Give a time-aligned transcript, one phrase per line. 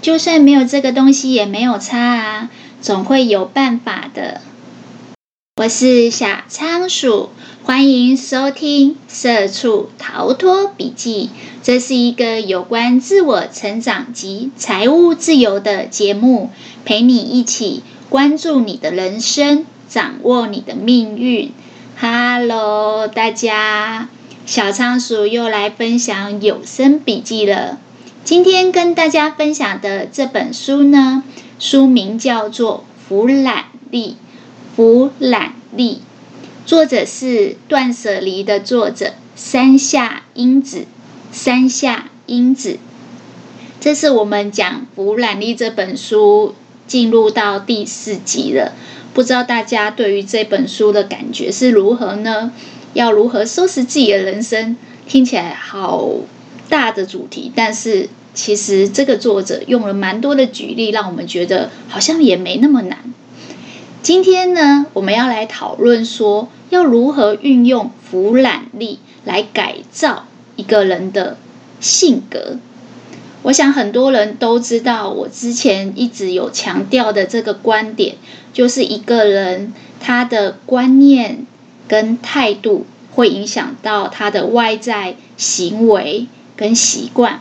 [0.00, 4.40] 就算没有这个东西也没有差啊，总会有办法的。
[5.56, 7.30] 我是小仓鼠，
[7.64, 11.30] 欢迎收听《社畜逃脱笔记》。
[11.64, 16.50] 这是一个有关自我成长及财务自由的节目，
[16.84, 21.52] 陪你一起关注你的人生，掌握你的命运。
[21.98, 24.08] Hello，大家。
[24.46, 27.78] 小仓鼠又来分享有声笔记了。
[28.28, 31.24] 今天跟大家分享的这本书呢，
[31.58, 34.16] 书名叫做《俯览力》，
[34.76, 36.02] 俯览力，
[36.66, 40.84] 作者是断舍离的作者山下英子。
[41.32, 42.78] 山下英子，
[43.80, 46.54] 这是我们讲《俯览力》这本书
[46.86, 48.74] 进入到第四集了。
[49.14, 52.52] 不知道大家对于这本书的感觉是如何呢？
[52.92, 54.76] 要如何收拾自己的人生？
[55.06, 56.10] 听起来好
[56.68, 63.12] 大的主题，但是其实这个作者用了蛮多的举例，让我们觉得好像也没那么难。
[64.00, 71.36] 今天呢，我们要来讨论说，要如何运用俯览力来改造一个人的
[71.80, 72.58] 性格。
[73.42, 78.14] 我想很多人都知道，我之前一直有强调的这个观点，
[78.52, 81.44] 就是一个人他的观念。
[81.88, 87.40] 跟态度会影响到他的外在行为跟习惯，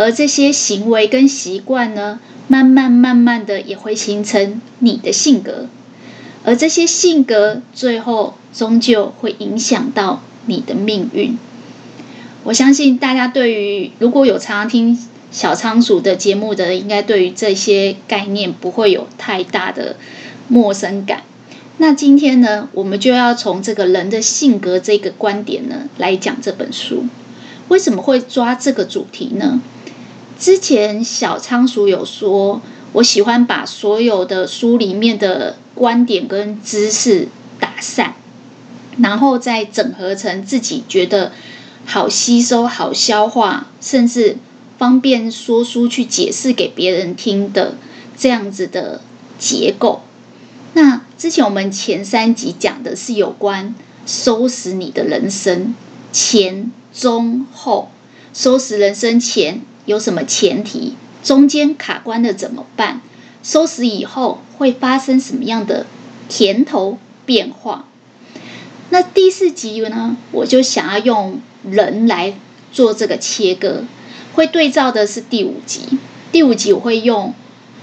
[0.00, 5.66] 而这些行为跟习惯呢，慢慢慢慢的也会形成你的性格，
[6.42, 11.38] 而这些性格最后终究会影响到你的命运。
[12.44, 14.98] 我相信大家对于如果有常常听
[15.30, 19.96] 小仓鼠的节目的，应该对于这些概念不会有太大的
[20.48, 21.24] 陌生感。
[21.76, 27.04] 那今天呢，我们就要从这个人的性格这个观点呢来讲这本书。
[27.68, 29.60] 为什么会抓这个主题呢？
[30.40, 38.14] 之前小仓鼠有说，我喜欢把所有的书里面的观点跟知识打散，
[38.96, 41.32] 然后再整合成自己觉得
[41.84, 44.38] 好吸收、好消化，甚至
[44.78, 47.74] 方便说书去解释给别人听的
[48.16, 49.02] 这样子的
[49.38, 50.00] 结构。
[50.72, 53.74] 那之前我们前三集讲的是有关
[54.06, 55.74] 收拾你的人生
[56.12, 57.90] 前中后，
[58.32, 63.00] 收拾人生前有什么前提，中间卡关的怎么办？
[63.42, 65.86] 收拾以后会发生什么样的
[66.28, 67.86] 甜头变化？
[68.90, 72.34] 那第四集呢，我就想要用人来
[72.72, 73.84] 做这个切割，
[74.34, 75.82] 会对照的是第五集。
[76.32, 77.34] 第五集我会用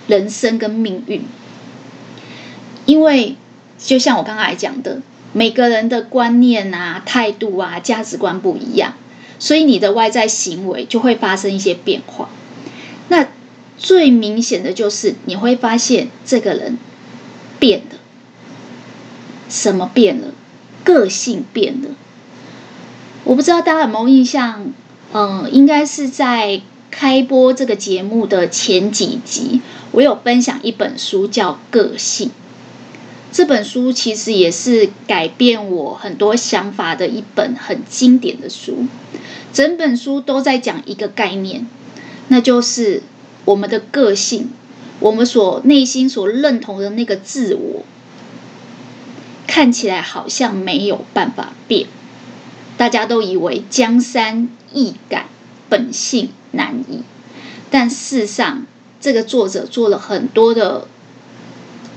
[0.08, 1.24] 人生跟命运。
[2.85, 3.35] 因为
[3.78, 5.02] 就像我刚才讲的，
[5.34, 8.94] 每个人的观念啊、态度啊、价值观不一样，
[9.40, 12.30] 所以你的外在行为就会发生一些变化。
[13.09, 13.28] 那
[13.78, 16.78] 最明显的就是你会发现这个人
[17.59, 17.97] 变了，
[19.50, 20.34] 什么变了？
[20.84, 21.90] 个性变了。
[23.24, 24.72] 我不知道大家有没有印象？
[25.14, 29.62] 嗯，应该是在开播这个节目的前几集，
[29.92, 32.30] 我有分享一本书叫《个性》。
[33.31, 38.86] 这本书其实也是改变我很多想法的一本很经典的书。
[39.57, 41.66] 整本书都在讲一个概念，
[42.28, 43.01] 那就是
[43.44, 44.51] 我们的个性，
[45.00, 47.84] 我们所内心所认同的那个自我，
[49.47, 51.88] 看起来好像没有办法变。
[52.78, 55.25] 大家都以为江山易改，
[55.67, 57.00] 本性难移，
[57.72, 58.67] 但事实上，
[59.01, 60.88] 这个作者做了很多的。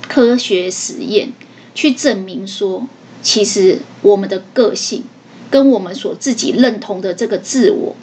[0.08, 1.34] 科学实验
[1.74, 2.88] 去证明说，
[3.22, 5.04] 其实我们的个性
[5.50, 7.96] 跟我们所自己认同的这个自我，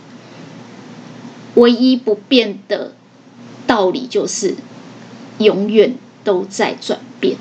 [1.56, 2.94] 唯一不变的
[3.66, 4.56] 道理就是，
[5.38, 7.38] 永远都在转变。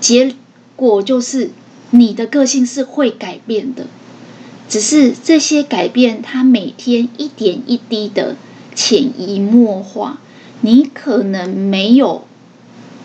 [0.00, 0.34] 结
[0.74, 1.50] 果就是，
[1.90, 3.86] 你的个性是会改变的，
[4.68, 8.36] 只是这些改变，它每天一点一滴的
[8.74, 10.20] 潜移默化，
[10.62, 12.24] 你可能没有。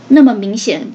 [0.10, 0.88] 那么明显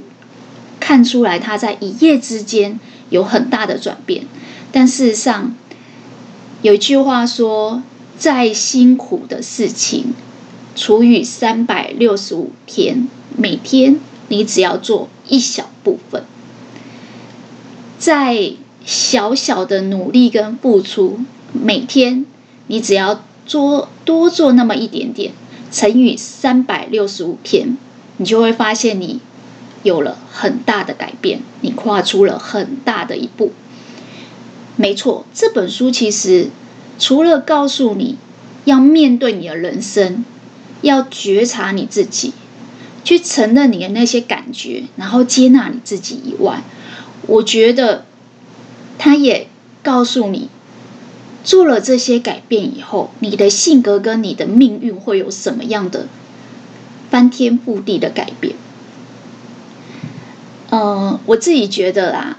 [0.81, 2.81] 看出来，他在一夜之间
[3.11, 4.25] 有很大的转变。
[4.73, 5.55] 但事实上，
[6.63, 7.83] 有一句话说
[8.19, 10.15] ：“再辛苦的事情，
[10.75, 16.25] 除以三百六十五天，每天你只要做一小部分，
[17.99, 18.53] 再
[18.85, 21.21] 小小的努力跟付出，
[21.53, 22.25] 每天
[22.67, 25.33] 你只要做多做那么一点点，
[25.71, 27.77] 乘以三百六十五天。”
[28.19, 29.21] 你就会发现，你
[29.83, 33.53] 有了很大的改变，你跨出了很大的一步。
[34.83, 36.49] 没错，这本书其实
[36.99, 38.17] 除了告诉你
[38.65, 40.25] 要面对你的人生，
[40.81, 42.33] 要觉察你自己，
[43.05, 46.65] 去承认你的那些感觉，然后接纳你自己以外，
[47.29, 48.07] 我觉得
[48.99, 49.47] 他也
[49.85, 50.49] 告诉你，
[51.45, 56.09] 做了这些改变以后，你的性格跟你的命运会有什么样的
[57.09, 58.57] 翻天覆地的改变。
[60.71, 62.39] 嗯、我自己觉得啦，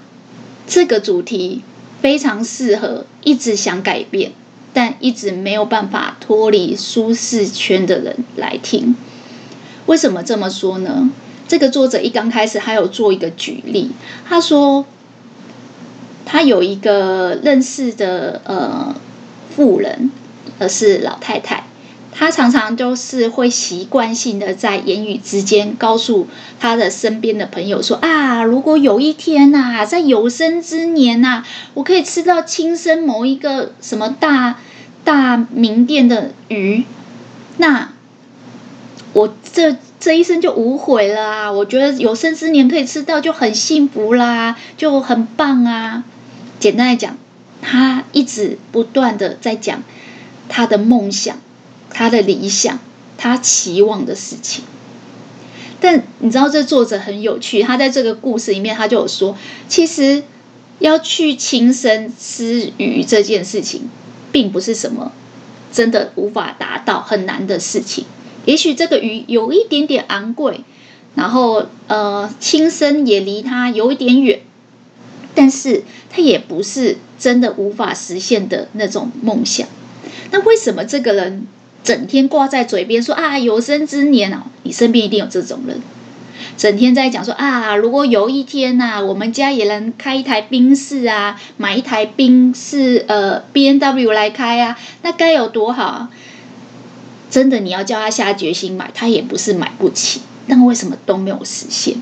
[0.66, 1.62] 这个主题
[2.04, 4.32] 非常适合一直想改变，
[4.74, 8.94] 但一直没有办法脱离舒适圈的人来听。
[9.86, 11.08] 为什么这么说呢？
[11.48, 13.92] 这个作者一刚开始，他有做一个举例，
[14.28, 14.84] 他说
[16.26, 18.94] 他有一个认识的呃
[19.56, 20.10] 富人，
[20.58, 21.64] 而是老太太。
[22.16, 26.28] 他常常都是会习惯性的在言语之间告诉
[26.60, 34.58] 他的身边的朋友说啊，如果有一天呐、啊，在有生之年呐、啊，我可以吃到亲生某一个什么大
[35.02, 36.84] 大名店的鱼，
[37.58, 37.90] 那
[39.12, 41.52] 我这这一生就无悔了啊！
[41.52, 46.04] 我觉得有生之年可以吃到就很幸福啦，就很棒啊。
[46.60, 47.16] 简单来讲，
[47.60, 49.82] 他一直不断的在讲
[50.48, 51.36] 他的梦想。
[51.94, 52.80] 他的理想，
[53.16, 54.64] 他期望的事情，
[55.80, 59.38] 但你知道这作者很有趣，他在这个故事里面，他就有说，
[59.68, 60.24] 其实
[60.80, 63.88] 要去亲身吃鱼这件事情，
[64.32, 65.12] 并不是什么
[65.72, 68.04] 真的无法达到很难的事情。
[68.44, 70.64] 也许这个鱼有一点点昂贵，
[71.14, 74.40] 然后呃，亲生也离他有一点远，
[75.32, 79.68] 但是他也不是真的无法实现的那种梦想。
[80.32, 81.46] 那为什么这个人？
[81.84, 85.82] 整天挂在嘴边说啊，有生之年哦，你身边一定有这种人，
[86.56, 96.10] 整天在讲说啊，如果有一天呐、啊，我们家也能开一台宾士啊，买一台宾士呃 B N W 来开啊，那该有多好啊！
[97.30, 101.96] 真的，你要叫他下决心买，他也不是买不起，但为什么都没有实现？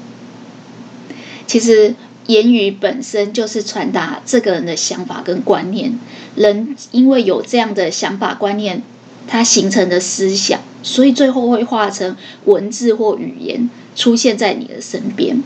[1.46, 1.96] 其实
[2.28, 5.98] 言语本身就是传达这个人的想法跟观念，
[6.36, 8.84] 人因为有这样的想法观念。
[9.26, 15.42] 它形成的思想，所以最后会化成文字或语言出现在你的身边。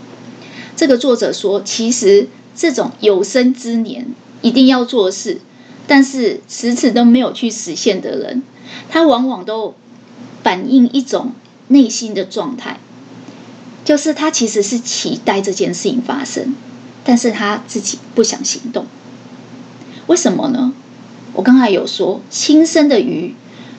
[0.75, 4.07] 这个作者说，其实这种有生之年
[4.43, 5.41] 一定要做事，
[5.87, 8.43] 但是迟迟都没有去实现的人，
[8.89, 9.75] 他往往都
[10.43, 11.33] 反映一种
[11.69, 12.79] 内心的状态，
[13.85, 16.55] 就是他其实是期待这件事情发生，
[17.05, 18.87] 但是他自己不想行动。
[20.09, 20.73] 为什么呢？
[21.35, 23.35] 我刚才有说，亲生的鱼。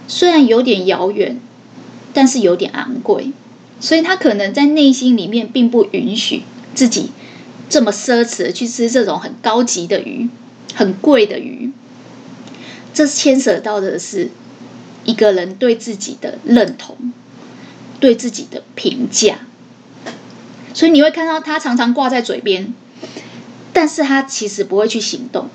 [0.07, 1.39] 虽然有点遥远，
[2.13, 3.31] 但是有点昂贵，
[3.81, 6.43] 所以他可能在内心里面并不允许
[6.73, 7.11] 自己
[7.69, 10.29] 这么奢侈的去吃这种很高级的鱼、
[10.73, 11.71] 很贵的鱼。
[12.93, 14.29] 这牵涉到的是
[15.03, 17.11] 一个人对自己的认同、
[17.99, 19.39] 对自己的评价。
[20.73, 22.73] 所以你会看到他常常挂在嘴边，
[23.73, 25.49] 但是他其实不会去行动。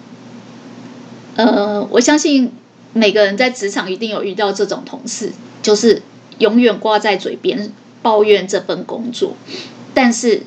[1.37, 2.53] 呃，我相信。
[2.93, 6.03] 每个人在职场一定有遇到这种同事，就是
[6.39, 7.73] 永远挂在嘴边
[8.03, 9.37] 抱怨这份工作，
[9.95, 10.43] 但是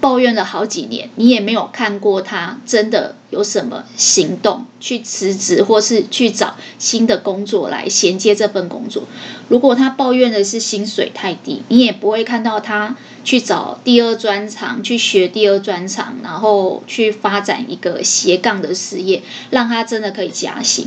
[0.00, 9.04] 抱怨了好几年，你也没有看过他真的有什么行动去辞职，或是去找新的工作来衔接这份工作。
[9.48, 20.86] 如果他抱怨的是薪水太低，你也不会看到他去找第二专长，去学第二专长，然后去发展一个斜杠的事业，让他真的可以加薪。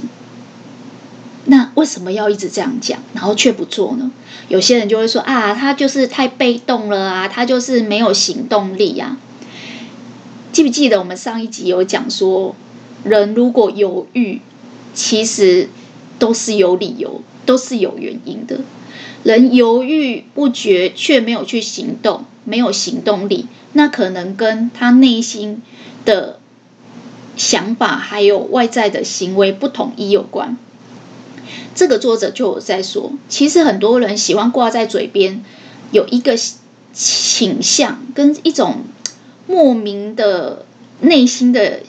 [1.46, 4.12] 那为什么要一直这样讲，然后却不做呢？
[4.48, 9.18] 有些人就会说啊，他就是太被动了啊，他就是没有行动力啊。
[10.52, 12.56] 记不记得我们上一集有讲说，
[13.04, 14.42] 人如果犹豫，
[14.94, 15.70] 其实
[16.20, 18.60] 都是有理由，都是有原因的。
[19.24, 25.62] 人犹豫不决却没有去行动，没有行动力，那可能跟他内心
[26.06, 26.40] 的
[27.38, 30.58] 想法还有外在的行为不统一有关。
[31.76, 35.44] 这个作者就有在说，其实很多人喜欢挂在嘴边，
[35.92, 36.38] 有一个
[36.94, 38.84] 倾向跟一种
[39.48, 40.66] 莫名的
[41.02, 41.80] 内心的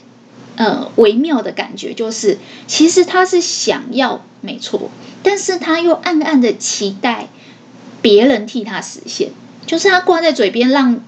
[0.55, 4.89] 呃微妙的感觉，就是其实他是想要没错，
[5.21, 7.29] 但是他又暗暗的期待
[8.01, 9.31] 别人替他实现，
[9.65, 11.03] 就是他挂在嘴边让。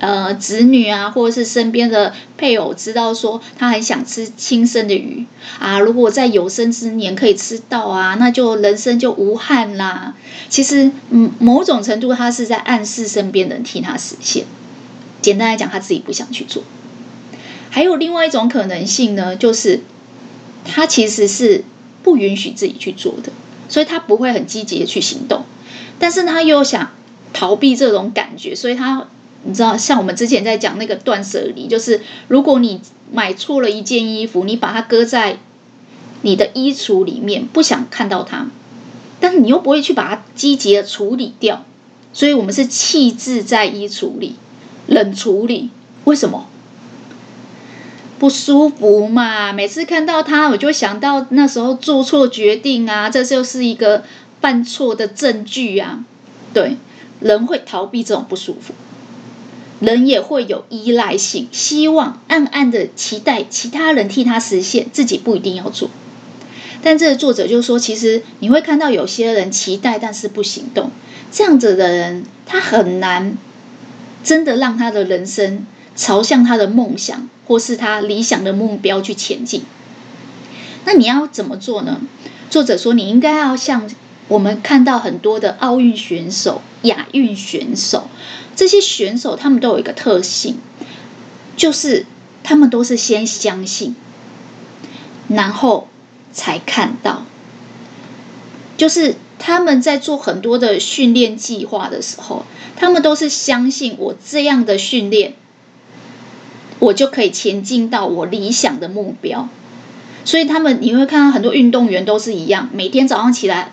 [0.00, 5.26] 呃，子女啊，或者是身边的配偶知道说他很想吃亲生的鱼
[5.58, 10.14] 啊，如果在有生之年可以吃到啊，那就人生就无憾啦。
[10.48, 14.46] 其实，嗯，某种程度他是在暗示身边人替他实现。
[15.20, 16.62] 简单来讲，他自己不想去做。
[17.68, 19.80] 还有另外一种可能性呢，就是
[20.64, 21.62] 他其实是
[22.02, 23.30] 不允许自己去做的。
[23.68, 25.44] 所以他不会很积极的去行动。
[25.98, 26.90] 但是他又想
[27.34, 29.06] 逃避这种感觉，所以他
[29.44, 32.80] 你知道，像我们之前在讲那个断舍离，就是如果你
[33.12, 35.38] 买错了一件衣服，你把它搁在
[36.22, 38.48] 你的衣橱里面，不想看到它，
[39.18, 41.64] 但是你又不会去把它积极的处理掉，
[42.12, 44.36] 所以我们是弃置在衣橱里，
[44.86, 45.70] 冷处理。
[46.04, 46.46] 为什么？
[48.18, 49.50] 不舒服嘛？
[49.52, 54.04] 每次看到它，我就想到那时候做错决定啊，这就是一个
[54.42, 56.04] 犯错的证据啊。
[56.52, 56.76] 对，
[57.20, 58.74] 人会逃避这种不舒服，
[59.80, 65.90] 人也会有依赖性，希望暗暗的期待其他人替他实现，自己不一定要做。
[66.82, 70.90] 但这个作者就说，其实你会看到有些人期待，但是不行动，
[71.32, 73.36] 这样子的人，他很难
[74.22, 79.62] 真的让他的人生朝向他的梦想，或是他理想的目标去前进。
[80.84, 82.00] 那你要怎么做呢？
[82.48, 83.88] 作者说，你应该要像
[84.30, 88.08] 我们看到很多的奥运选手、亚运选手，
[88.54, 90.58] 这些选手他们都有一个特性，
[91.56, 92.06] 就是
[92.44, 93.96] 他们都是先相信，
[95.26, 95.88] 然后
[96.32, 97.24] 才看到，
[98.76, 102.46] 就是他们在做很多的训练计划的时候，
[102.76, 105.34] 他们都是相信我这样的训练，
[106.78, 109.48] 我就可以前进到我理想的目标。
[110.24, 113.72] 所以他们你会看到很多运动员都是一样，每天早上起来，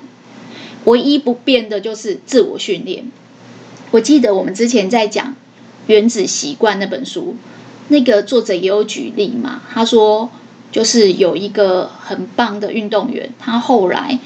[0.88, 3.10] 唯一不变的就是自我训练。
[3.92, 5.28] 我记得我们之前在讲
[5.88, 7.38] 《原子习惯》那本书，
[7.88, 10.30] 那个作者也有举例嘛，他说。
[10.70, 14.20] 就是有一个很棒的运动员，他后来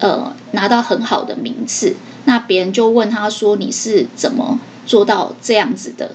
[0.00, 1.96] 呃拿到很好的名次，
[2.26, 6.14] 那别人就问他说：“你是怎么做到这样子的？”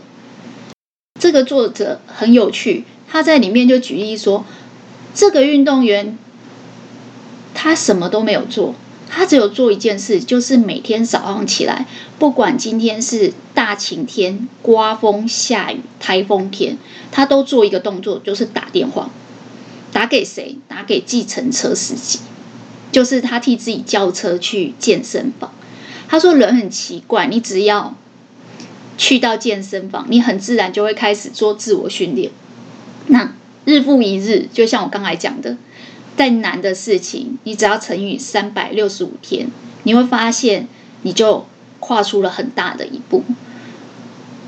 [1.19, 4.45] 这个作者很有趣，他在里面就举例说，
[5.15, 6.19] 这个运动员
[7.55, 8.75] 他什么都没有做，
[9.15, 11.85] 他只有做一件事，就是每天早上起来，
[12.17, 16.77] 不管今天是大晴天、刮风、下雨、台风天，
[17.11, 19.09] 他都做一个动作，就是打电话。
[19.91, 20.57] 打给谁？
[20.67, 22.17] 打给计程车司机，
[22.91, 25.53] 就是他替自己叫车去健身房。
[26.07, 27.95] 他说：“人很奇怪，你只要
[28.97, 32.31] 去到健身房，你很自然就会开始做自我训练。
[33.05, 33.33] 那
[33.65, 35.57] 日复一日，就像我刚才讲的，
[36.15, 39.47] 再难的事情，你只要乘以三百六十五天，
[39.83, 40.67] 你会发现
[41.01, 41.45] 你就
[41.79, 43.23] 跨出了很大的一步。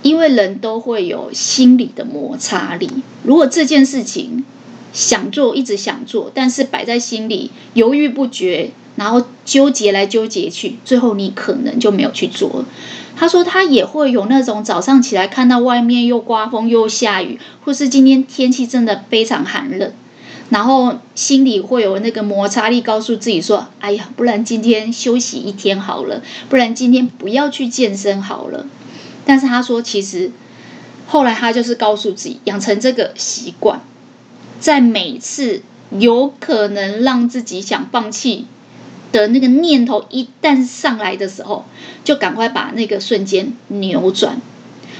[0.01, 2.89] 因为人都会有心理的摩擦力，
[3.23, 4.43] 如果这件事情。”
[4.95, 12.63] 想做，一直想做，但是摆在心里犹豫不决，然后纠结来纠结去，最后你可能就没有去做。
[13.13, 19.91] 他说他也会有那种早上起来看到外面又刮风又下雨，或是今天天气真的非常寒冷，
[20.49, 28.67] 然后心里会有那个摩擦力，告诉自己说：“哎呀，不然今天休息一天好了，不然今天不要去健身好了。”
[29.25, 30.31] 但是他说，其实
[31.07, 33.81] 后来他就是告诉自己，养成这个习惯。
[34.59, 38.45] 在每次有可能让自己想放弃
[39.11, 41.65] 的那个念头一旦上来的时候，
[42.03, 44.39] 就赶快把那个瞬间扭转。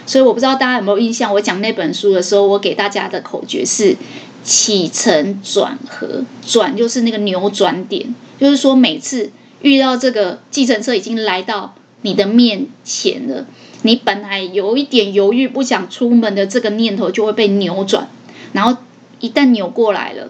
[0.05, 3.95] 所以我不知道大家有没有印象，我讲那本书的时候，我给大家的口诀是
[4.43, 9.31] 起承转合，转就是那个扭转点，就是说每次
[9.61, 13.45] 遇到这个计程车已经来到你的面前了，
[13.83, 18.07] 你本来有一点犹豫不想出门的这个念头就会被扭转，
[18.53, 18.77] 然后。
[19.21, 20.29] 一旦扭过来了，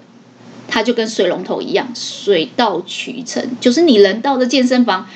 [0.68, 3.44] 它就跟水龙头一样，水到渠成。
[3.60, 5.10] 就是你人到了健身房，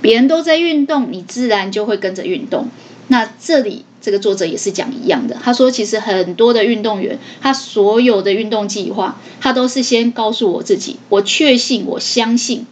[0.00, 2.68] 别人都在运动，你自然就会跟着运动。
[3.08, 12.66] 那这里这个作者也是讲一样的，他说其实很多的运动员，他所有的运动计划，他都是先告诉我自己，我确信，我相信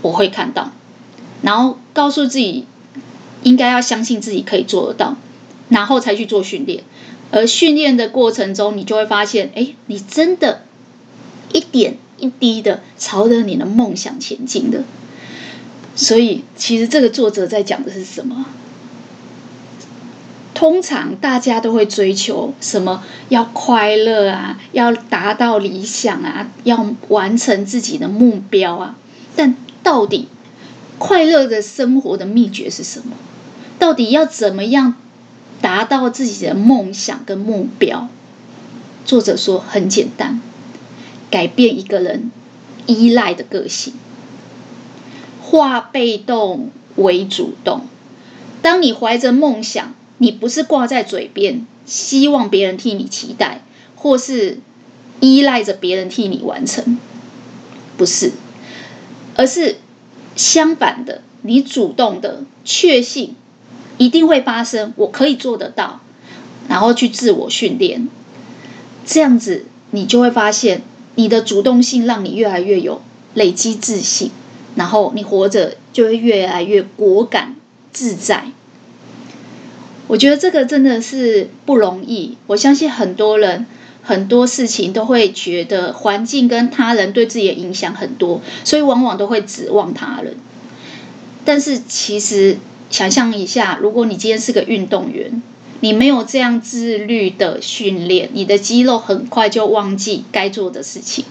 [0.00, 0.72] 我会看到，
[1.42, 2.66] 然后告诉自己
[3.42, 5.16] 应该要相信自己可以做得到，
[5.68, 6.84] 然后才去做训练。
[7.32, 10.62] 而训练的过程中，你就会发现，哎，你真的，
[11.52, 14.84] 一点一滴的朝着你的梦想前进的。
[15.96, 18.46] 所以，其实这个作者在讲的是什么？
[20.62, 23.02] 通常大家都会追求什么？
[23.30, 28.94] 要快乐啊，要达到理想啊，要完成自己的目标啊。
[29.34, 30.28] 但到底
[30.98, 33.16] 快乐的生活的秘诀是什么？
[33.80, 34.94] 到底要怎么样？
[35.60, 38.06] 达到自己的梦想跟目标，
[39.04, 40.40] 作者说很简单，
[41.28, 42.30] 改变一个人
[42.86, 43.94] 依赖的个性，
[45.40, 47.80] 化被动为主动。
[48.62, 49.92] 当你怀着梦想，
[50.22, 53.60] 你不是挂在嘴边，希望别人替你期待，
[53.96, 54.60] 或是
[55.18, 56.96] 依赖着别人替你完成，
[57.96, 58.30] 不是。
[59.34, 59.78] 而是
[60.36, 63.34] 相反的，你主动的确信
[63.98, 66.00] 一定会发生，我可以做得到，
[66.68, 68.08] 然后去自我训练，
[69.04, 70.82] 这样子你就会发现，
[71.16, 73.02] 你的主动性让你越来越有
[73.34, 74.30] 累积自信，
[74.76, 77.56] 然后你活着就会越来越果敢
[77.92, 78.52] 自在。
[80.12, 83.64] 我觉得这个真的是不容易，我相信很多人。
[84.04, 90.34] 很多事情都会觉得环境跟他人对自己的影响很多，所以往往都会指望他人。
[91.44, 92.58] 但是其实
[92.90, 95.40] 想象一下，如果你今天是个运动员，
[95.78, 101.24] 你没有这样自律的训练，你的肌肉很快就忘记该做的事情，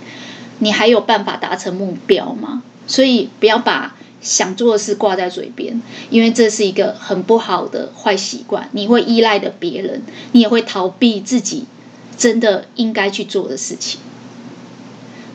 [0.59, 2.63] 你还有办法达成目标吗？
[2.87, 8.69] 所以不要把想做的事挂在嘴边，因为这是一个很不好的坏习惯。
[8.71, 10.01] 你会依赖的别人，
[10.31, 11.65] 你也会逃避自己。
[12.17, 13.99] 真的应该去做的事情，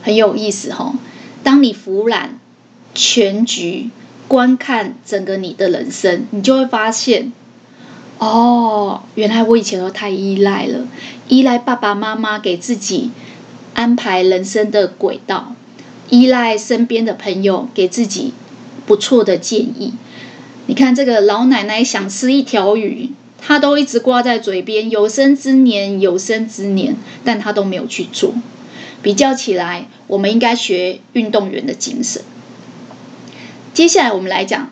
[0.01, 0.93] 很有意思哈。
[1.43, 2.29] 当你俯瞰
[2.93, 3.89] 全局，
[4.29, 7.33] 观看整个你的人生，你就会发现，
[8.19, 10.87] 哦，原来我以前都太依赖了，
[11.27, 13.11] 依赖爸爸妈妈给自己
[13.73, 15.55] 安排人生的轨道，
[16.09, 18.33] 依赖身边的朋友给自己
[18.87, 19.93] 不错的建议。
[20.65, 23.11] 你看这个老奶奶想吃一条鱼。
[23.39, 28.33] 她都一直挂在嘴边，有生之年，有生之年，但她都没有去做。
[29.03, 32.23] 比较起来，我们应该学运动员的精神。
[33.75, 34.71] 接下来，我们来讲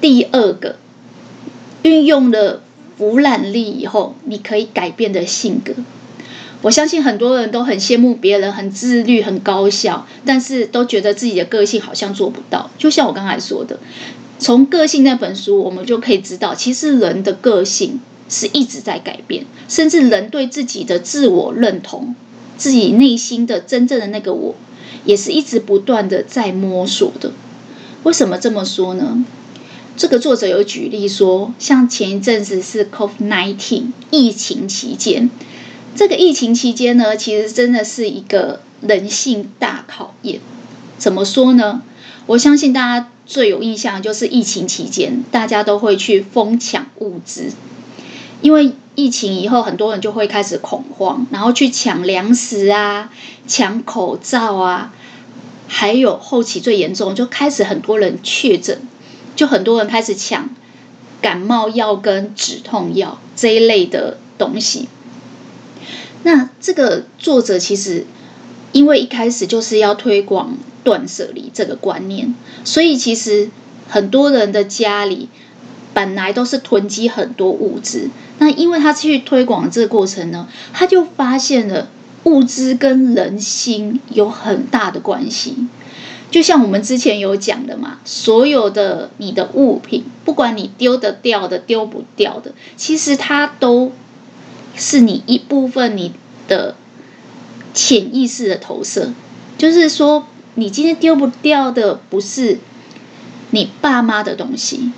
[0.00, 0.76] 第二个，
[1.82, 2.62] 运用了
[2.96, 5.74] 腐烂力以后，你可以改变的性格。
[6.66, 12.68] 我相信很多人都很羡慕别人很自律、很高效，但是都觉得自己的个性好像做不到。
[12.76, 13.78] 就像我刚才说的。
[14.40, 22.16] 从个性那本书，我们就可以知道，其实人的个性是一直在改变，甚至人对自己的自我认同、
[22.56, 24.56] 自己内心的真正的那个我，
[25.04, 27.30] 也是一直不断的在摸索的。
[28.02, 29.24] 为什么这么说呢？
[29.96, 35.30] 这个作者有举例说，像前一阵子是 COVID-19 疫情期间，
[35.96, 40.40] 这个疫情期间呢，其实真的是一个人性大考验。
[40.98, 41.82] 怎么说呢？
[42.26, 43.08] 我相信大家。
[43.28, 47.52] 最有印象就是疫情期间，大家都会去疯抢物资，
[48.40, 53.10] 因为疫情以后，很多人就会开始恐慌，然后去抢粮食啊，
[53.48, 54.94] 抢口罩啊，
[55.66, 58.80] 还有后期最严重，就开始很多人确诊，
[59.34, 60.48] 就很多人开始抢
[61.20, 64.88] 感冒药跟止痛药这一类的东西。
[66.26, 68.04] 那这个作者其实
[68.72, 70.58] 因为一开始就是要推广。
[70.86, 73.50] 断舍离这个观念，所以其实
[73.88, 75.28] 很多人的家里
[75.92, 78.08] 本来都是囤积很多物资。
[78.38, 81.88] 那因为他去推广这个过程呢，他就发现了
[82.22, 85.66] 物资跟人心有很大的关系。
[86.30, 93.90] 就像我们之前有讲的嘛，所有的你的物品，不管你丢得掉的、丢不掉的，其实它都
[94.76, 96.12] 是你一部分你
[96.46, 96.76] 的
[97.74, 99.12] 潜意识的投射，
[99.58, 100.26] 就是说。
[100.58, 102.58] 你今天丢不掉的不是
[103.50, 104.90] 你爸妈的东西，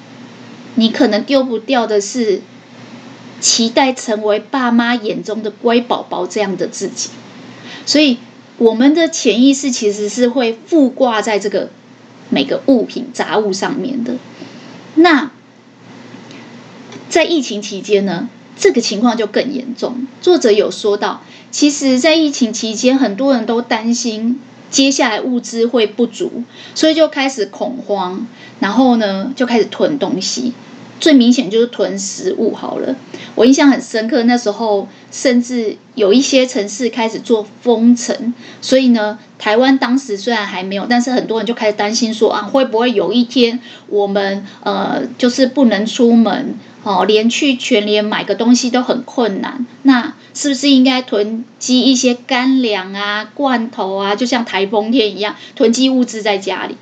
[0.76, 2.42] 你可能丢不掉的是
[3.40, 7.10] 期待成为爸妈眼中的乖宝宝这样的自己。
[7.84, 8.18] 所以，
[8.58, 11.70] 我们的潜意识其实是会附挂在这个
[12.30, 14.14] 每个物品杂物上面的。
[14.94, 15.32] 那
[17.08, 18.28] 在疫情期间呢，
[18.58, 20.06] 这个情况就更严重。
[20.20, 24.40] 作者有说到，其实，在疫情期间，很多人都担心。
[24.70, 26.44] 接下来物资会不足，
[26.74, 28.26] 所以就开始恐慌，
[28.60, 30.52] 然后呢就开始囤东西。
[31.00, 32.94] 最明显就是囤食物好了。
[33.34, 49.66] 我印象很深刻，那时候甚至有一些城市开始做封城，所以呢，台湾当时虽然还没有，但是很多人就开始担心说啊，会不会有一天我们呃就是不能出门哦，连去全联买个东西都很困难。
[49.82, 56.76] 那是不是应该囤积一些干粮啊、罐头啊，就像台风天一样，囤积物资在家里？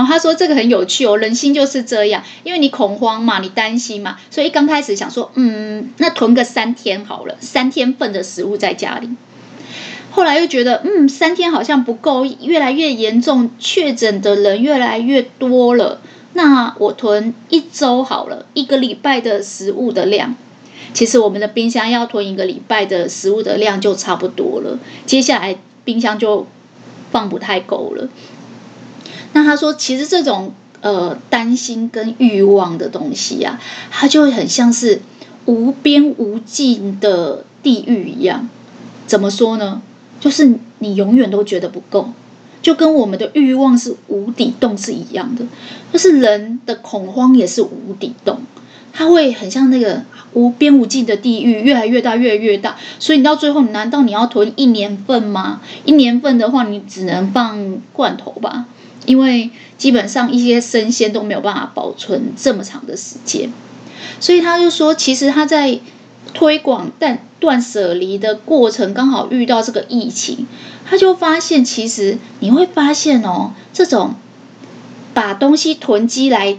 [0.00, 9.10] 然后他说这个很有趣哦，人心就是这样，因为你恐慌嘛，你担心嘛，所以刚开始想说，嗯，那囤个三天好了，三天份的食物在家里。
[10.10, 16.00] 后来又觉得，嗯，三天好像不够，越来越严重，确诊的人越来越多了，
[16.32, 20.34] 那我囤一周好了，一个礼拜的食物的量。
[20.94, 26.46] 其实我们的冰箱要囤一个礼拜的食物的量就差不多了，接下来冰箱就
[27.12, 28.08] 放不太够了。
[29.32, 35.00] 那他说，其实这种呃担心跟欲望的东西啊，它就很像是
[35.46, 38.48] 无边无尽的地狱一样。
[39.06, 39.82] 怎么说呢？
[40.20, 42.10] 就是你永远都觉得不够，
[42.60, 45.44] 就跟我们的欲望是无底洞是一样的，
[45.92, 48.40] 就是人的恐慌也是无底洞，
[48.92, 50.02] 它会很像那个
[50.34, 52.76] 无边无尽的地狱，越来越大，越来越大。
[52.98, 55.60] 所以你到最后，难道你要囤一年份吗？
[55.86, 58.66] 一年份的话，你只能放罐头吧，
[59.06, 63.52] 因为基本上一些生鲜都没有办法保存这么长的时间。
[64.18, 65.80] 所以他就说，其实他在
[66.32, 70.46] 推广但断舍离的过程，刚好遇到这个疫情。
[70.84, 74.14] 他就发现，其实你会发现哦，这种
[75.14, 76.58] 把东西囤积来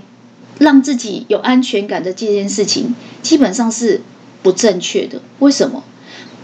[0.59, 4.01] 让自己有安全感的这件事情，基本上是
[4.41, 5.21] 不正确的。
[5.39, 5.83] 为什么？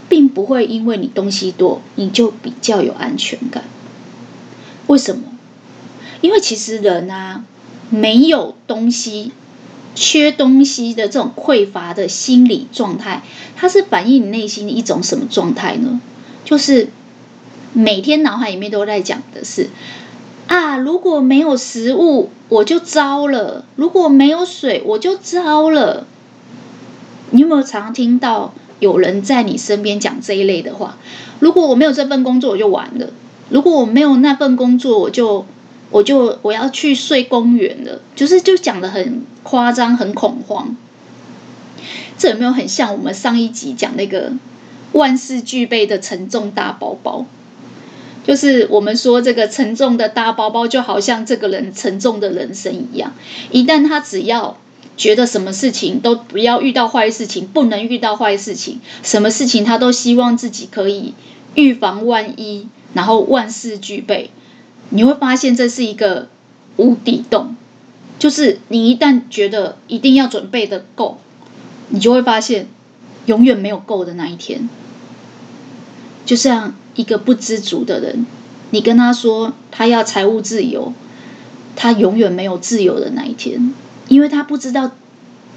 [0.08, 3.64] 并不会因为你东西多，你就比较有安全感。
[4.86, 5.22] 为什么？
[6.20, 7.44] 因为其实人啊，
[7.90, 9.32] 没有东西、
[9.94, 13.22] 缺东西的这种匮乏的心理状态，
[13.56, 16.00] 它是反映你内心的一种什么状态呢？
[16.44, 16.88] 就是。
[17.74, 19.68] 每天脑海里面都在讲的是
[20.46, 26.06] 啊，如果没有食物，我就糟了；如果没有水，我就糟了。
[27.30, 30.96] 你有没有常听到有人在你身边讲这一类的话？
[31.40, 33.08] 如果我没有这份工作，我就完了；
[33.50, 35.44] 如果我没有那份工作，我就
[35.90, 38.00] 我就我要去睡公园了。
[38.14, 40.76] 就是就讲得很夸张，很恐慌。
[42.16, 44.32] 这有没有很像我们上一集讲那个
[44.92, 47.24] 万事俱备的沉重大包包？
[48.26, 53.14] 就是我们说这个沉重的大包包，就好像这个人沉重的人生一样。
[53.50, 54.58] 一旦他只要
[54.96, 61.14] 觉得什么事情都不要遇到坏事情，不能遇到坏事情，什么事情他都希望自己可以
[61.54, 64.30] 预防万一，然后万事俱备。
[64.90, 66.28] 你会发现这是一个
[66.76, 67.54] 无底洞。
[68.18, 71.18] 就是你一旦觉得一定要准备的够，
[71.88, 72.68] 你就会发现
[73.26, 74.68] 永远没有够的那一天。
[76.24, 76.74] 就像。
[76.94, 78.26] 一个不知足的人，
[78.70, 80.92] 你跟他说他要财务自由，
[81.76, 83.72] 他永远没有自由的那一天，
[84.08, 84.90] 因为他不知道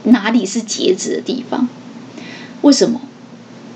[0.03, 1.67] 哪里是截止的地方。
[2.61, 3.01] 为什么？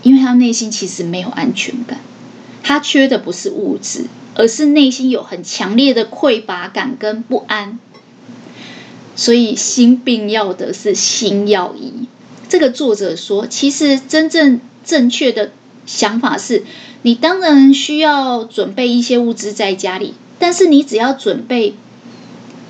[0.03, 2.01] 因为他内心其实没有安全感，
[2.61, 7.79] 他缺的不是物质，而是内心有很强烈的匮乏感跟不安。
[9.15, 12.07] 所以心病要的是心药医。
[12.47, 15.51] 这个作者说，其实真正正确的
[15.85, 16.63] 想法是。
[17.01, 21.75] 你当然需要准备一些物资在家里，但是你只要准备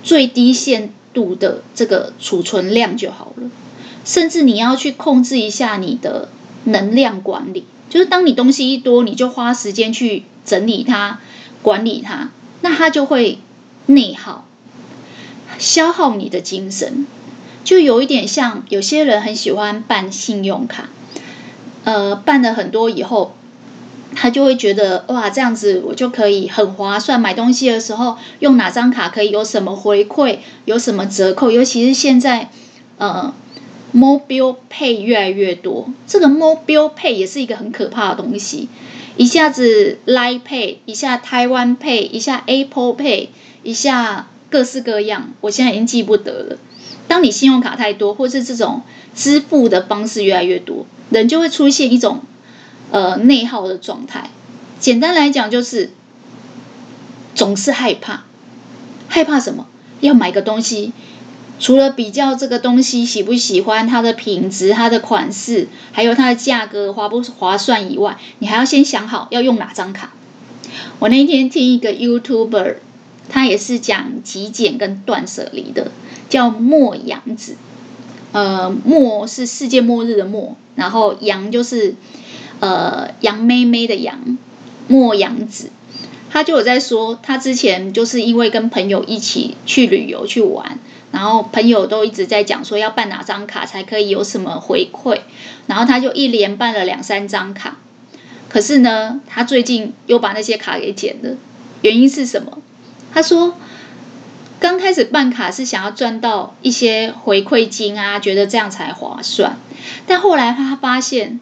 [0.04, 3.50] 最低限度的这个储存量就好了。
[4.04, 6.28] 甚至你要去控制一下你的
[6.66, 11.22] 能量管理，就是当你东西一多，你就花时间去整理它、
[11.66, 12.30] 管理它，
[12.62, 13.40] 那它就会
[13.88, 14.46] 内耗，
[15.58, 17.08] 消耗你的精神。
[17.64, 20.90] 就有一点像有些人很喜欢办信用卡，
[21.84, 23.34] 呃，办了很多以后。
[24.18, 27.20] 他就会觉得哇，这样子我就可以很划算。
[27.20, 31.52] 买东西的时候用哪张卡可以有什么回馈，有什么折扣？
[31.52, 32.50] 尤其是现在，
[32.98, 33.34] 呃
[33.94, 35.90] ，Mobile Pay 越来越多。
[36.08, 38.70] 这个 Mobile Pay 也是一个很可怕的东西，
[39.18, 43.30] 一下子 Line Pay，一下台湾 Pay，一下 Apple Pay，
[43.64, 45.34] 一下各式各样。
[45.42, 46.58] 我现在已经记不得了。
[47.08, 48.82] 当你信用卡太多，或是这种
[49.16, 52.22] 支付的方式越来越多，人就会出现一种。
[52.92, 54.30] 呃，内耗的状态，
[54.80, 55.90] 简单来讲就是
[57.34, 58.26] 总是害怕，
[59.08, 59.66] 害怕什么？
[60.02, 60.94] 要买个东西，
[61.60, 70.14] 除了比较这个东西喜不喜欢、它的品质、它的款式，还有它的价格划不划算以外，你还要先想好要用哪张卡。
[71.00, 72.76] 我那天听一个 YouTuber，
[73.30, 75.92] 他也是讲极简跟断舍离的，
[76.30, 77.56] 叫末阳子。
[78.32, 81.96] 呃，末是世界末日的末，然后阳就是。
[82.62, 84.38] 呃，杨妹妹的杨，
[84.88, 85.72] 末阳子，
[86.30, 90.80] 他就有在说，他之前就是因为跟朋友一起去旅游去玩，
[91.16, 95.22] 然后朋友都一直在讲说要办哪张卡才可以有什么回馈，
[95.66, 97.78] 然后他就一连办了两三张卡，
[98.50, 101.38] 可是呢，他最近又把那些卡给剪了，
[101.82, 102.58] 原因是什么？
[103.14, 103.56] 他说
[104.60, 109.58] 刚开始办卡是想要赚到一些回馈金啊，觉得这样才划算，
[110.06, 111.40] 但后来他发现。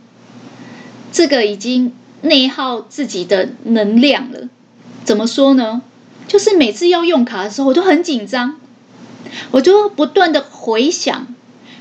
[1.16, 4.50] 这个已经内耗自己的能量了，
[5.04, 5.84] 怎么说呢？
[6.28, 8.56] 就是每次要用卡的时候，我就很紧张，
[9.52, 11.28] 我就不断的回想、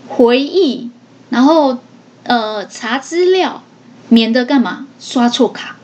[0.09, 0.91] 回忆，
[1.31, 1.79] 然后
[2.25, 3.63] 呃查资料，
[4.09, 5.77] 免得干嘛刷错卡，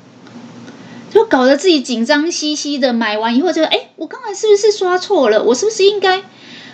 [1.10, 2.92] 就搞得自己紧张兮兮的。
[2.92, 5.42] 买完以后就哎，我刚才是不是刷错了？
[5.42, 6.22] 我是不是应该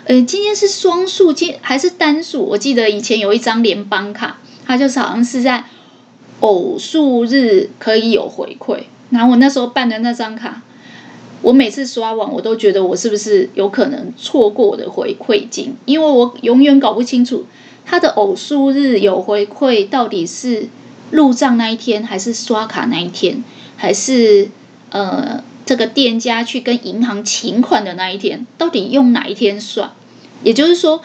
[0.05, 2.43] 呃今天是双数，今还是单数？
[2.43, 5.65] 我记得以前有一张联邦卡，它就是好像是在。
[6.41, 10.61] 偶数日可以有回馈，然后我那时候办的那张卡，
[11.45, 15.75] 我每次刷完，我都觉得我是不是有可能错过我的回馈金？
[15.85, 17.45] 因为我永远搞不清楚
[17.85, 20.69] 他的偶数日有回馈到底是
[21.11, 23.45] 入账那一天，还是刷卡那一天，
[23.77, 24.49] 还是
[24.91, 29.93] 呃这个店家去跟银行请款的那一天，到底用哪一天算？
[30.43, 31.03] 也就是说。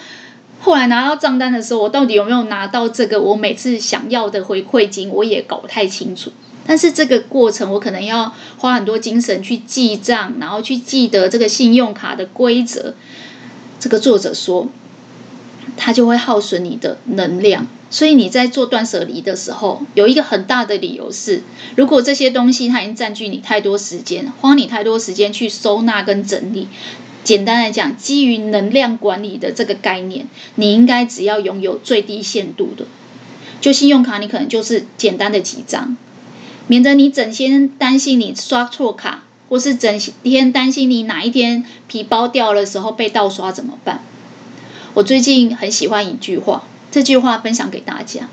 [0.61, 6.33] 后来拿到账单的时候，我到底有没有拿到这个我每次想要的回馈金，我也搞不太清楚。
[6.69, 12.93] 但是这个过程，我可能要花很多精神去记账，然后去记得这个信用卡的规则。
[13.79, 14.67] 这个作者说，
[15.75, 17.65] 他就会耗损你的能量。
[17.89, 21.41] 所以你在做断舍离的时候，有一个很大的理由是，
[21.75, 26.67] 如果这些东西它已经占据你太多时间，花你太多时间去收纳跟整理。
[27.23, 32.85] 简单来讲，基于能量管理的这个概念，你应该只要拥有最低限度的，
[33.59, 35.97] 就信用卡，你可能就是简单的几张，
[36.69, 44.03] 免得你整天担心你刷错卡，或是整天担心你哪一天皮包掉的时候被盗刷怎么办？
[44.93, 48.29] 我最近很喜欢一句话，这句话分享给大家，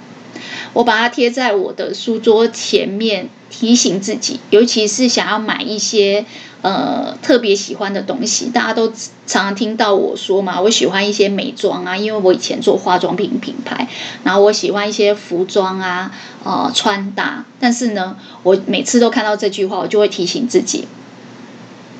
[0.74, 6.26] 我把它贴在我的书桌前面，提醒自己，尤其是想要买一些。
[6.66, 13.86] 呃，特别喜欢的东西，大家都常常听到我说嘛，我喜欢一些美妆啊，因为我以前做化妆品品牌，
[14.24, 16.10] 然后我喜欢一些服装啊，
[16.42, 17.44] 呃，穿搭。
[17.60, 20.88] 但是呢，我每次都看到这句话，我就会提醒自己，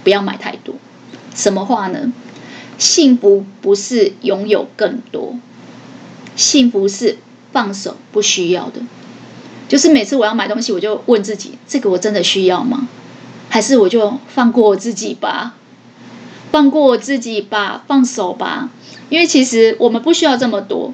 [0.02, 0.74] 不要买太多。
[1.32, 2.12] 什么话呢？
[2.76, 5.36] 幸福不是拥有更多，
[6.34, 7.18] 幸福是
[7.52, 8.80] 放手不需要的。
[9.68, 12.88] 就是每次我要买东西，我就问自己，这个我真的需要吗？
[13.48, 15.54] 还是我就放过我自己吧，
[16.52, 18.70] 放过我自己吧，放手吧。
[19.08, 20.92] 因为其实我们不需要这么多。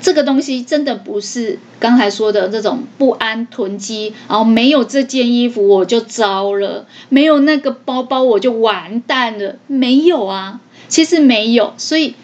[0.00, 9.56] 这个东西真的不是刚才说的这种不安囤积，然后没有这件衣服我就糟了，没有那个包包我就完蛋了。
[9.66, 11.74] 没有啊，其实没有。
[11.76, 12.14] 所以，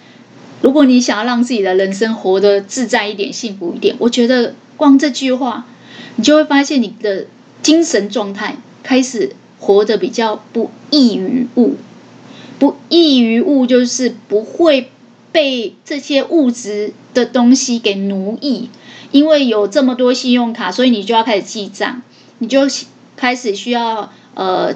[0.62, 5.66] 如果你想要让自己的人生活得自在一点、幸福一点，我觉得光这句话，
[6.14, 7.26] 你就会发现你的
[7.60, 8.56] 精神状态。
[8.84, 11.74] 开始活得比较不异于物，
[12.60, 14.90] 不异于物就是不会
[15.32, 18.68] 被这些物质的东西给奴役，
[19.10, 22.02] 因为有这么多信用卡，所以你就要开始记账，
[22.38, 22.60] 你就
[23.16, 24.74] 开始需要呃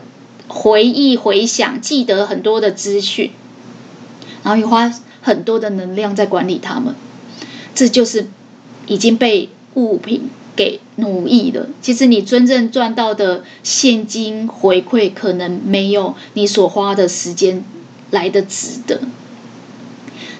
[0.48, 3.30] 回忆、回想、记得很多的资讯，
[4.42, 4.90] 然后你花
[5.20, 6.94] 很多的能量在管理他们，
[7.74, 8.26] 这就是
[8.86, 11.68] 已经被物品给奴役了。
[11.80, 17.64] 其实你真正赚到的现金回馈，可能没有你所花的时间
[18.10, 19.02] 来得值得。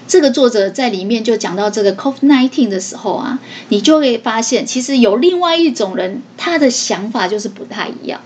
[0.08, 8.20] 这个作者在里面就讲到这个 COVID-19 的时候啊，你就会发现，其实有另外一种人，他的想法就是不太一样。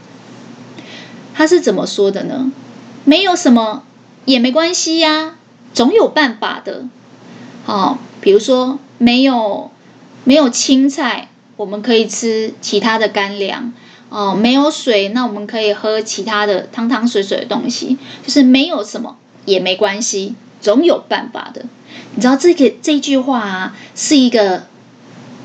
[1.35, 2.51] 他是怎么说的呢？
[3.05, 3.83] 没有什么
[4.25, 5.35] 也没关系呀，
[5.75, 6.87] 总有办法的。
[7.67, 9.71] 哦，比如说没有
[10.25, 11.29] 没有青菜。
[11.57, 13.73] 我们可以吃其他的干粮
[14.09, 21.65] 哦，没有水，那我们可以喝其他的汤汤水水的东西，就是没有什么也没关系，总有办法的。
[22.15, 24.67] 你知道这个这句话，是一个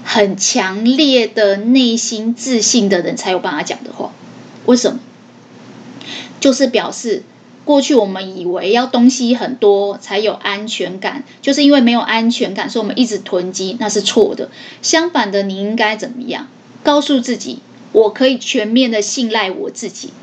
[0.04, 4.12] 很强烈的内心自信的人才有办法讲的话。
[4.65, 5.00] 为什么？
[6.39, 7.24] 就是表示。
[7.67, 14.49] 过去我们以为要东西很多才有安全感，就是因为没有安全感，所以我们一直囤积，那是错的。
[14.82, 16.47] 相反的，你应该怎么样？
[16.82, 17.60] 告诉自己，
[17.91, 20.13] 我可以全面的信赖我自己。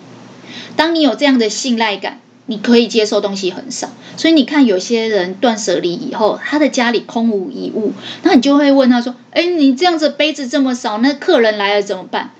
[0.74, 3.90] 当你有这样的信赖感，你可以接受东西很少。
[4.16, 12.30] 所以你看，有些人断舍离以后，他的家里空无一物，那你就会问他说：“哎，你这样子杯子这么少，那客人来了怎么办？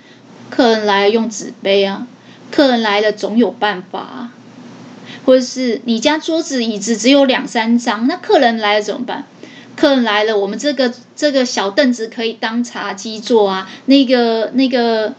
[0.48, 2.06] 客人来了用纸杯啊，
[2.50, 4.32] 客人来了总有办法啊。”
[5.24, 9.24] 或者是你家桌子椅子只有两三张，那客人来了怎么办？
[9.76, 15.14] 客人来了，我们这个这个小凳子可以当茶几坐啊，那个那个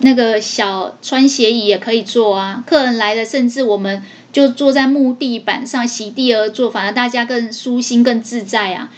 [0.00, 2.64] 那个小穿鞋椅也可以坐啊。
[2.66, 8.90] 客人来了，甚至我们就坐在木地板上席地而坐，反而大家更舒心、更自在啊。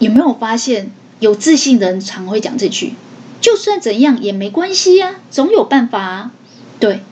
[0.00, 2.94] 有没有发现，有自信的人常会讲这句？
[3.40, 6.32] 就算怎样也没关系呀，总有办法啊。
[6.80, 7.02] 对。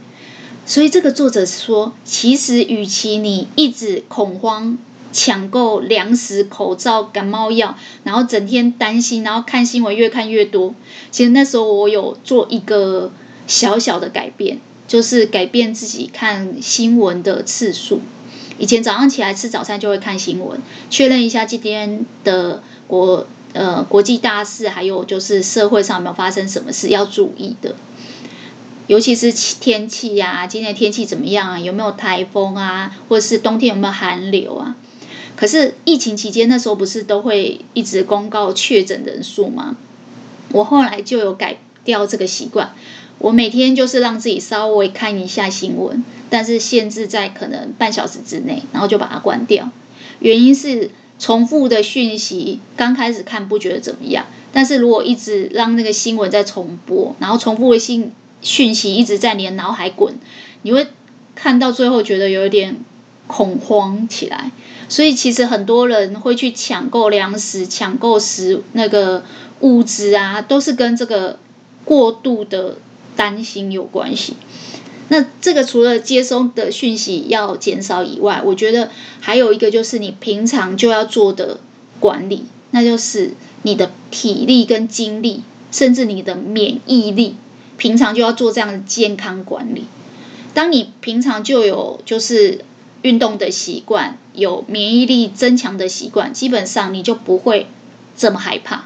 [0.67, 4.77] 所以这个作者说，其实与其你一直恐慌
[5.13, 10.75] 抢购粮食、口罩、感冒药，然后整天担心，然后看新闻越看越多，
[11.13, 13.13] 其实那时候我有做一个
[13.47, 18.01] 小小的改变，就是改变自己看新闻的次数。
[18.59, 27.77] 以前早上起来吃早餐就会看新闻，确认一下今天的国呃国际大事，还有就是社会上有没有发生什么事要注意的。
[28.87, 31.59] 尤其是天气呀、啊，今天天气怎么样啊？
[31.59, 32.97] 有没有台风啊？
[33.09, 34.77] 或者是冬天有没有寒流啊？
[35.35, 39.77] 可是疫情期间那时候不是都会一直公告确诊人数吗？
[40.53, 42.75] 我后来就有改掉这个习惯，
[43.19, 49.69] 我每天就是让自己稍微看一下新闻，但是限制在可能半小时之内，然后就把它关掉。
[50.21, 58.13] 原因是重复的讯息，刚开始看不觉得怎么样，但是如果一直让那个新闻在重播，然后重复的信。
[58.43, 60.15] 讯息一直在你的脑海滚，
[60.63, 60.87] 你会
[61.35, 62.77] 看到最后觉得有一点
[63.27, 64.51] 恐慌起来。
[64.89, 69.25] 所以其实很多人会去抢购粮食、抢购食那个
[69.61, 71.39] 物资啊，都是跟这个
[71.85, 72.77] 过度的
[73.17, 74.37] 担心有关系。
[75.09, 81.59] 那这个除了接收的讯息要减少以外，我觉得还有一个就是你平常就要做的
[81.99, 87.35] 管理，那就是你的体力跟精力，甚至你的免疫力。
[87.77, 89.85] 平常就要做这样的健康管理。
[90.55, 92.65] 当你平常就有就是
[93.03, 97.67] 运动的习惯，有免疫力增强的习惯，基本上你就不会
[98.17, 98.85] 这么害怕。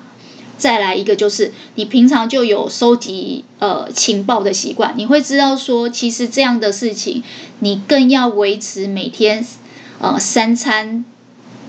[0.59, 7.22] 再来一个就是你平常就有收集呃情报的习惯，你会知道说其实这样的事情，
[7.61, 9.46] 你更要维持每天
[10.00, 11.05] 呃三餐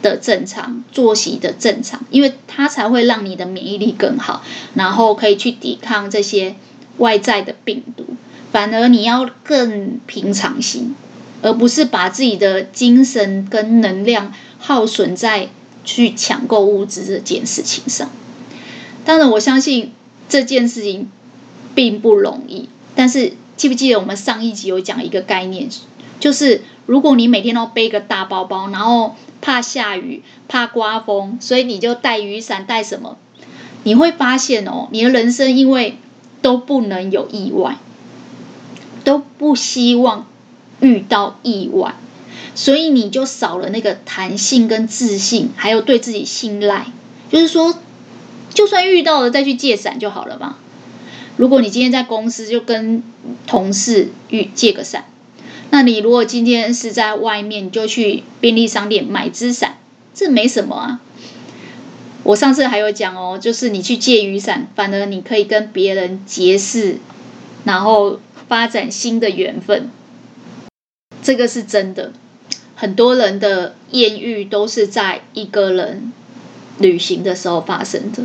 [0.02, 6.56] 的正常作息的正常，因为它才会让你的免疫力更好，然后可以去抵抗这些。
[6.98, 8.06] 外在的病毒，
[8.52, 10.96] 反而你要更平常心，
[11.42, 15.50] 而不是把自己的精神跟能量耗损在
[15.84, 18.10] 去抢购物资这件事情上。
[19.04, 19.94] 当然，我相信
[20.30, 21.10] 这件事情
[21.74, 22.70] 并不容易。
[22.96, 25.68] 但是，记不记得我们上一集有讲一个概念，
[26.20, 33.18] 就是如果你每天都背个大包包，然后怕下雨、怕刮风，所以你就带雨伞、带什么，
[33.84, 35.98] 你会发现哦，你的人生因为
[36.42, 37.78] 都不能有意外，
[39.04, 40.28] 都不希望
[40.80, 41.96] 遇到意外，
[42.56, 46.88] 所以你就少了那个弹性跟自信，还有对自己信赖。
[47.32, 47.78] 就是说，
[48.54, 50.58] 就算遇到了，再去借伞就好了嘛。
[51.38, 53.04] 如果你今天在公司，就跟
[53.48, 55.04] 同事遇借个伞；
[55.70, 59.78] 那你如果今天是在外面，你就去便利商店买支伞，
[60.14, 61.00] 这没什么啊。
[62.24, 66.98] 我上次还有讲哦，就是你去借雨伞，反而你可以跟别人结识，
[67.64, 69.90] 然后发展新的缘分。
[71.24, 72.14] 这个是真的，
[72.76, 76.14] 很多人的艳遇都是在一个人
[76.78, 78.24] 旅行的时候发生的，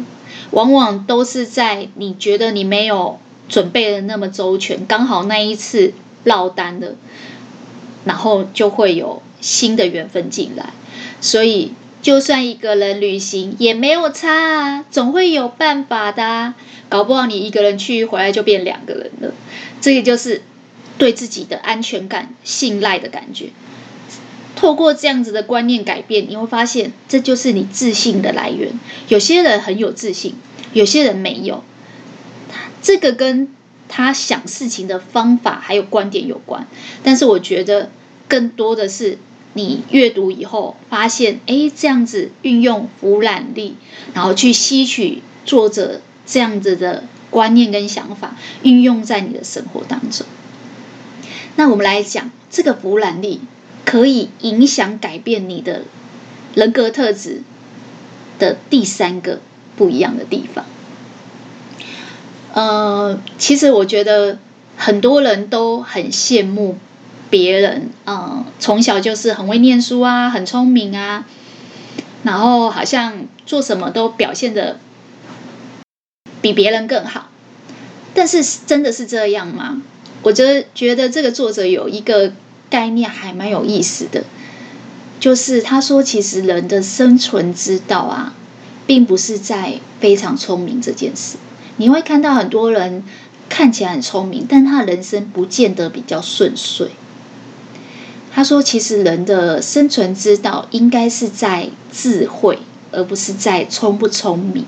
[0.50, 6.96] 往往都是在你觉得你没有准备的那么周全，刚好那一次落单了，
[8.04, 10.74] 然后就会有新的缘分进来，
[11.22, 11.72] 所以。
[12.02, 16.54] 就算一个人旅行也没有差啊，总会有办法的。
[16.88, 19.34] 搞不好你一个人去回来就变两个人了，
[19.80, 20.42] 这个就是
[20.98, 23.50] 对自己的安全感、信赖的感觉。
[24.54, 28.78] 透过这样子的观念改变，你会发现这就是你自信的来源。
[29.08, 30.36] 有些人很有自信，
[30.74, 31.64] 有些人没有。
[32.80, 33.52] 这个跟
[33.88, 36.68] 他想事情的方法还有观点有关，
[37.02, 37.90] 但是我觉得
[38.28, 39.18] 更多的是。
[39.56, 43.76] 你阅读以后发现，哎，这样子运用俯瞰力，
[44.12, 50.26] 然后去吸取作者这样子的观念跟想法，运用在你的生活当中。
[51.56, 53.40] 那我们来讲，这个俯瞰力
[53.86, 55.84] 可以影响改变你的
[56.54, 57.40] 人格特质
[58.38, 59.40] 的第三个
[59.74, 60.66] 不一样的地方。
[62.52, 64.38] 呃，其实我觉得
[64.76, 66.76] 很多人都很羡慕。
[67.30, 71.26] 别人嗯，从小就是很会念书啊，很聪明啊，
[72.22, 74.78] 然后好像做什么都表现得
[76.40, 77.28] 比别人更好。
[78.14, 79.82] 但是真的是这样吗？
[80.22, 82.32] 我觉得觉得这个作者有一个
[82.70, 84.24] 概念还蛮有意思的，
[85.20, 88.34] 就是他说，其实人的生存之道啊，
[88.86, 91.36] 并不是在非常聪明这件事。
[91.76, 93.04] 你会看到很多人
[93.48, 96.90] 看起来很聪明，但他的人生不见得比较顺遂。
[98.36, 102.58] 他说：“其实人的生存之道应该是在智慧，
[102.92, 104.66] 而不是在聪不聪明。”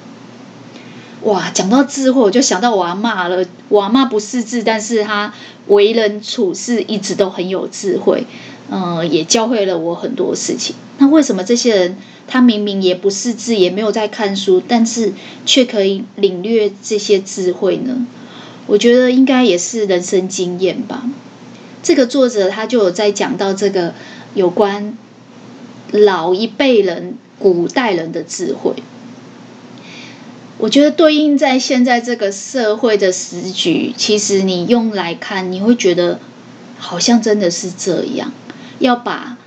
[1.25, 3.45] 哇，讲到智慧，我就想到我阿妈了。
[3.69, 5.35] 我阿妈不识字，但是她
[5.67, 8.25] 为人处事一直都很有智慧，
[8.71, 10.75] 嗯、也教会了我很多事情。
[10.97, 15.13] 那为什么这些人他明明也不识字，也没有在看书，但是
[15.45, 18.07] 却可以领略这些智慧呢？
[18.67, 21.03] 我觉得应该也是人生经验吧。
[21.83, 23.95] 这个作者他就有在讲到这个
[24.35, 24.97] 有关
[25.91, 28.75] 老一辈人、古代人的智慧。
[30.59, 36.19] 我觉得对应在现在这个社会的时局，其实你用来看，你会觉得
[36.79, 38.33] 好像真的是这样。
[38.81, 39.39] 要把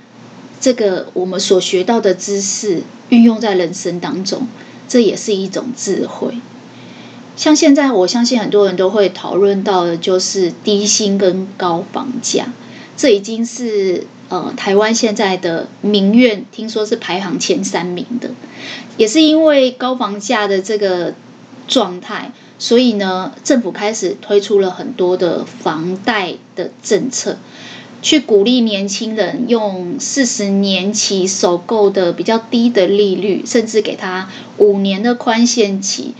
[0.58, 4.48] 这个我们所学到的知识运用在人生当中，
[4.88, 6.38] 这也是一种智慧。
[7.34, 12.52] 像现在，我相信很多人都会讨论到的，就是低薪跟高房价，
[12.96, 18.30] 这已经是呃台湾现在的民怨，听说是排行前三名的。
[18.98, 21.14] 也是因为高房价的这个
[21.66, 27.38] 状态，所以呢，政府开始推出了很多的房贷的政策，
[28.02, 34.28] 去鼓励年轻人用四十年期首购的比较低的利率，甚至给他
[34.58, 36.14] 五年的宽限期，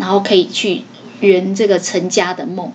[0.00, 0.82] 然后可以去
[1.20, 2.72] 圆这个成家的梦。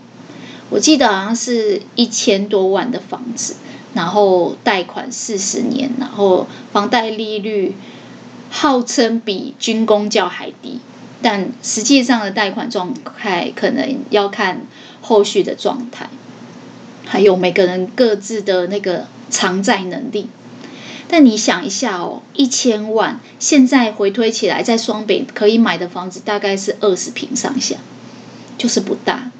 [0.70, 3.56] 我记得好像是一千多万的房子，
[3.94, 7.76] 然后贷款四十年，然后房贷利率。
[8.48, 10.80] 号称比军工教还低，
[11.22, 14.62] 但实际上的贷款状态可能要看
[15.02, 16.08] 后续的状态，
[17.06, 20.30] 还有每个人各自的那个偿债能力。
[21.08, 27.78] 但你想一下哦，一千万现在回推起来，在双北可以买的房子大概是二十坪上下，
[28.58, 29.32] 就是不大，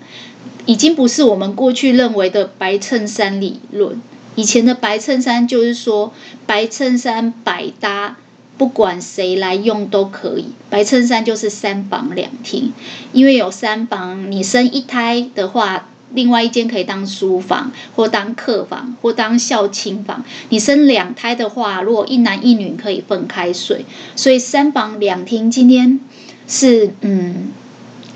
[0.66, 4.02] 已经不是我们过去认为的白衬衫理论。
[4.36, 6.14] 以前的白衬衫就是说
[6.46, 8.18] 白衬衫百搭。
[8.58, 12.72] 不管谁来用都可以，白衬衫就是三房两厅，
[13.12, 20.24] 因为有三房，你生一胎的话，另外一间可以当书房，或当客房，或当孝亲房。
[20.50, 23.86] 你生两胎的话，如果一男一女可以分开睡，
[24.16, 25.50] 所以三房两厅。
[25.52, 26.00] 今天
[26.48, 27.52] 是嗯，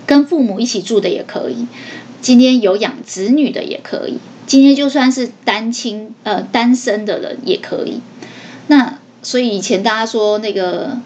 [0.06, 1.68] 跟父母一起住的也可以，
[2.22, 8.02] 今天有养子女的也可以，今天就算是单亲呃单身的人也可以。
[8.68, 9.00] 那。
[9.22, 10.98] 所以以前大家说那个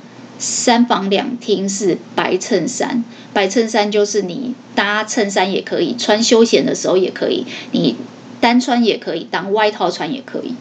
[0.43, 7.95] 三房两厅是白衬衫，白衬衫就是你搭衬衫也可以，穿休闲的时候也可以，你
[8.41, 10.55] 单穿也可以，当外套穿也可以，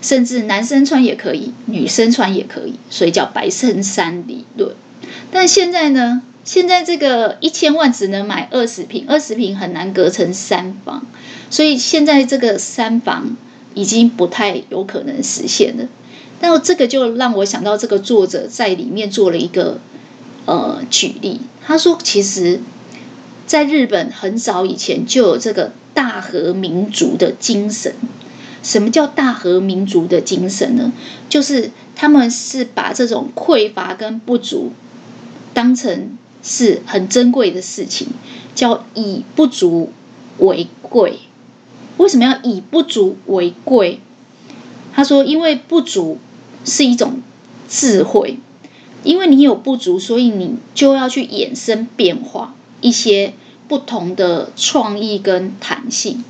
[0.00, 4.76] 甚至男生穿也可以，女生穿也可以，所以叫白衬衫理论。
[5.32, 11.04] 但现在呢，现在这个一千万只能买二十平，二十平很难隔成三房，
[11.50, 13.36] 所以现在这个三房
[13.74, 15.88] 已经不太有可能实现了。
[16.40, 19.78] 但这个就让我想到，这个作者在里面做了一个
[20.44, 21.40] 呃举例。
[21.64, 22.60] 他说，其实
[23.46, 27.94] 在日本很早以前就有这个大和民族的精神。
[28.62, 30.92] 什么叫大和民族的精神呢？
[31.28, 34.72] 就是他们是把这种匮乏跟不足
[35.54, 38.08] 当成是很珍贵的事情，
[38.54, 39.92] 叫以不足
[40.38, 41.20] 为贵。
[41.96, 44.00] 为什么要以不足为贵？
[44.92, 46.18] 他说，因为不足。
[46.66, 47.22] 是一种
[47.68, 48.38] 智慧，
[49.04, 53.32] 因为你有不足，所以你就要去衍生变化一些
[53.68, 56.24] 不同的创意跟弹性。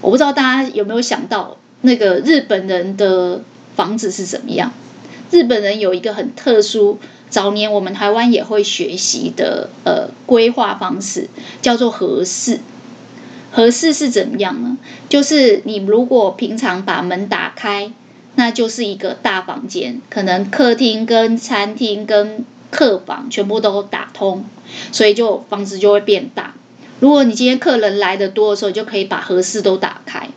[0.00, 3.42] 我不知道大家有没有想到，那个日本人的
[3.76, 4.72] 房子是怎么样？
[5.30, 6.98] 日本人有一个很特殊，
[7.30, 11.28] 早年我们台湾也会学习的呃规划方式，
[11.62, 12.60] 叫做合适。
[13.52, 14.76] 合适是怎么样呢？
[15.08, 17.92] 就是你如果平常把门打开。
[18.36, 24.44] 那就是一个大房间，可能客厅跟餐厅跟客房全部都打通，
[24.92, 26.54] 所以就房子就会变大。
[27.00, 30.28] 如果你今天客人来的多的时候，就可以把合适都打开。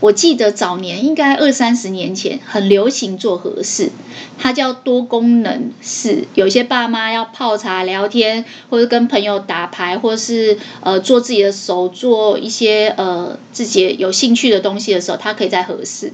[0.00, 3.90] 我记得早年应该二三十年前很流行做合适，
[4.36, 6.24] 它叫多功能室。
[6.34, 16.12] 有些爸妈要泡茶聊天，或者跟朋友打牌，或是呃做自己的手做一些呃自己有兴趣的东西的时候，他可以在合适。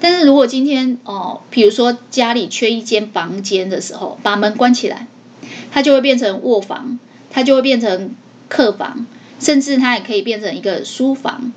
[0.00, 5.06] 但是如果今天哦，比如说家里缺一间房间的时候，把门关起来，
[5.70, 6.98] 它就会变成卧房，
[7.30, 8.10] 它就会变成
[8.48, 9.06] 客房，
[9.40, 11.52] 甚至它也可以变成一个书房，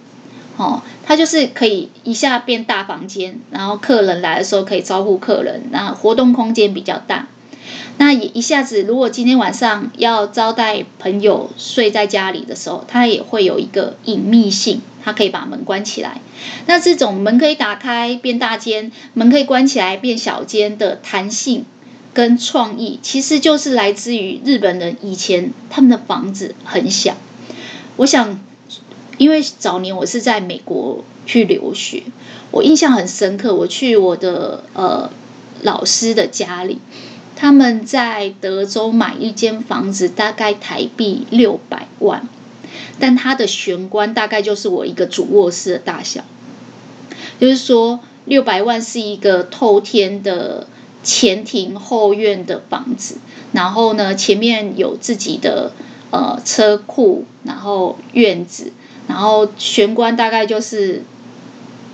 [0.55, 7.27] 哦，它就是可以一下变大房间，然后客人来的时候可以招呼客人，然后活动空间比较大。
[7.97, 14.81] 那也一下子，如果今天晚上要招待朋友睡在家里的时候，它也会有一个隐秘性。
[15.07, 16.19] 它可以把门关起来，
[16.65, 21.63] 那这种门可以打开变大间，门可以关起来变小间的弹性
[22.13, 27.15] 跟创意，其实就是来自于日本人以前他们的房子很小。
[27.95, 28.37] 我想，
[29.17, 32.03] 因为早年我是在美国去留学，
[32.51, 33.55] 我印象很深刻。
[33.55, 35.09] 我去我的呃
[35.61, 36.79] 老师的家里，
[37.37, 42.27] 他们在德州买一间房子，大概台币六百万。
[42.99, 46.23] 但它的玄关大概就是我一个主卧室的大小，
[47.39, 50.67] 就是说六百万是一个透天的
[51.03, 53.17] 前庭后院的房子，
[53.51, 55.71] 然后呢，前面有自己的
[56.11, 58.73] 呃车库，然后院子，
[59.07, 61.03] 然后玄关大概就是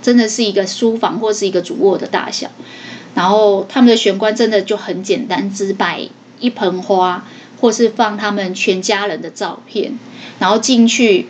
[0.02, 2.50] 真的是一个书房或是一个主卧的大小，
[3.14, 6.08] 然后他们的玄关真的就很简单，只摆
[6.40, 7.24] 一盆花，
[7.64, 9.98] 或是放他们全家人的照片，
[10.38, 11.28] 然后进去，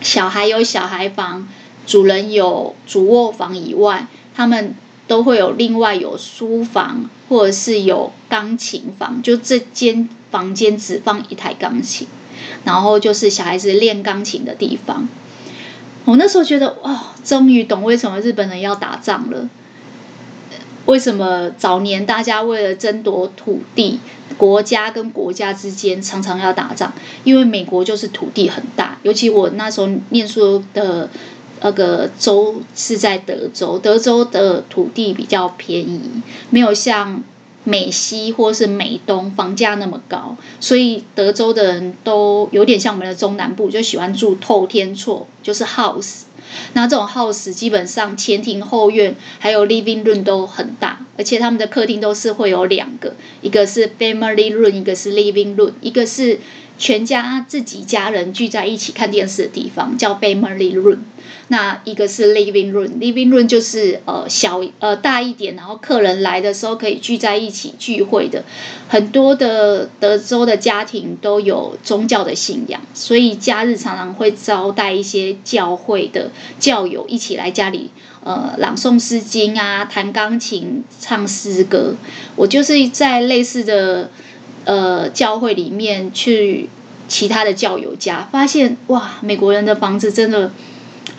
[0.00, 1.48] 小孩有小孩房，
[1.84, 4.06] 主人有主卧房以外，
[4.36, 4.76] 他们
[5.08, 12.06] 都会有另外有书房，或者是有钢琴房，就这间房间只放一台钢琴，
[12.62, 15.08] 然后就是小孩子练钢琴的地方。
[16.04, 19.48] 我那时候觉得哇，终于懂为什么日本人要打仗了。
[20.86, 23.98] 为什么早年大家为了争夺土地，
[24.36, 26.92] 国家跟国家之间常常要打仗？
[27.24, 31.08] 因为美国就是土地很大，尤其我那时候念书的
[31.60, 36.00] 那个州是在德州，德州的土地比较便宜，
[36.50, 37.22] 没有像
[37.64, 46.22] 美西或是美东房价那么高，所以德州的人都有点像我们的中南部，就喜欢住透天厝，就是 house。
[46.72, 56.38] 那这种 house 基本上前庭后院还有 living room 都很大，而且他们的客厅都是会有两个，一个是 family room，一个是 living room，一个是
[56.78, 60.98] 全家自己家人聚在一起看电视的地方，叫 family room。
[61.50, 68.44] 那一个是 living room，living room 就是呃小呃大一点，然后客人来的时候可以聚在一起聚会的。
[68.86, 77.90] 很多的德州的家庭都有宗教的信仰，所以假日常常会招待一些教会的教友一起来家里
[78.24, 81.94] 呃朗诵诗经啊，弹钢琴、唱诗歌。
[82.36, 84.10] 我就是在类似的
[84.68, 86.68] 呃教会里面去
[87.08, 90.52] 其他的教友家，发现哇，美国人的房子真的。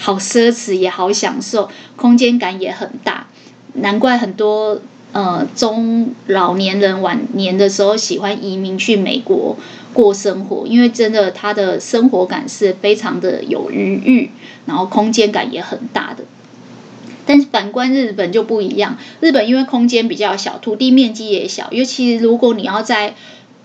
[0.01, 3.27] 好奢侈也好享受，空间感也很大，
[3.73, 4.79] 难怪很多
[5.11, 9.57] 呃中老年人晚年的时候喜欢移民去美国
[9.93, 14.31] 过生活，因为真的他的生活感是非常的有余裕，
[14.65, 16.23] 然后空间感也很大的。
[17.25, 23.15] 但是反观日本就不一样，日本因为空间比较小，土地面积也小，尤其如果你要在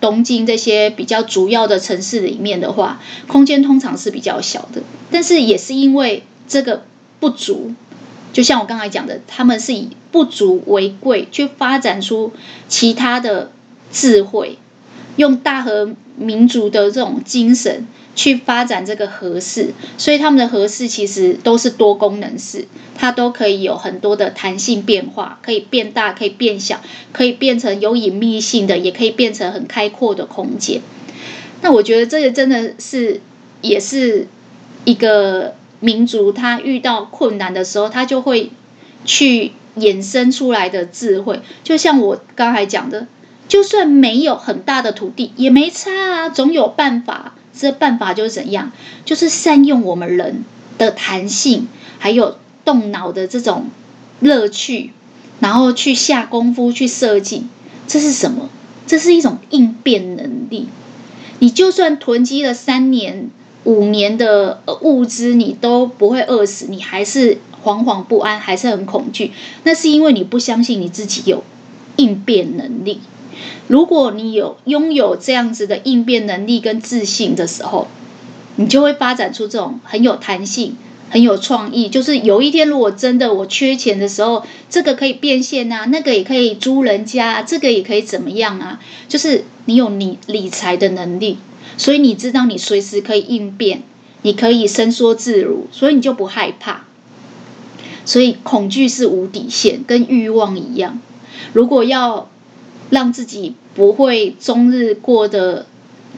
[0.04, 4.82] 东京这些比较主要的城市里面的话，空间通常是比较小的。
[5.10, 6.84] 但是也是因为这个
[7.20, 7.72] 不足，
[8.30, 12.34] 就像我刚才讲的，他们是以不足为贵，去发展出
[12.68, 13.50] 其他的
[13.90, 14.58] 智慧，
[15.16, 26.80] 用大和民族的这种精神去发展这个合适，所以他们的合适其实都是多功能式，它都可以有很多的弹性变化，可以变大，可以变小，
[27.12, 30.80] 可以变成有隐秘性的，也可以变成很开阔的空间。
[31.60, 33.20] 那我觉得这个真的是
[33.60, 34.28] 也是。
[34.86, 38.50] 一个民族，他遇到困难的时候，他就会
[39.06, 41.40] 去衍生出来的智慧。
[41.62, 43.06] 就像我刚才讲的，
[43.48, 47.32] 就算没有很大的土地，也没差啊，总有办法。
[47.56, 48.72] 这办法就是怎样？
[49.04, 50.44] 就是善用我们人
[50.78, 53.68] 的弹性，还有动脑的这种
[54.20, 54.92] 乐趣，
[55.40, 57.46] 然后去下功夫去设计。
[57.86, 58.48] 这是什么？
[58.86, 60.68] 这是一种应变能力。
[61.38, 63.30] 你就算囤积了三年。
[63.64, 69.32] 五年的物资你都不会饿死，你还是惶惶不安，还是很恐惧。
[69.62, 71.42] 那是因为你不相信你自己有
[71.96, 73.00] 应变能力。
[73.66, 77.88] 如果你有拥有这样子的应变能力跟自信的时候，
[78.56, 80.76] 你就会发展出这种很有弹性、
[81.10, 81.88] 很有创意。
[81.88, 88.80] 就是有一天如果真的我缺钱的时候，这个可以变现啊，那个也可以租人家，这个也可以怎么样啊？
[89.08, 91.38] 就是你有你理财的能力。
[91.76, 93.82] 所以你知道你随时可以应变，
[94.22, 96.84] 你可以伸缩自如，所以你就不害怕。
[98.04, 101.00] 所以恐惧是无底线，跟欲望一样。
[101.52, 102.28] 如果要
[102.90, 105.66] 让自己不会终日过得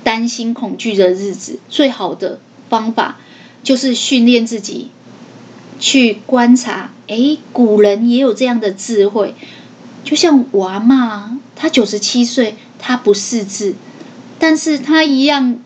[0.04, 2.38] 担心恐惧的日子，最好的
[2.68, 3.18] 方法
[3.62, 4.90] 就是训练自己
[5.78, 6.92] 去观察。
[7.06, 9.34] 诶，古人也有这样的智慧，
[10.04, 13.74] 就像我阿嬷，她九十七岁，她不识字。
[14.38, 15.60] 但是他一样，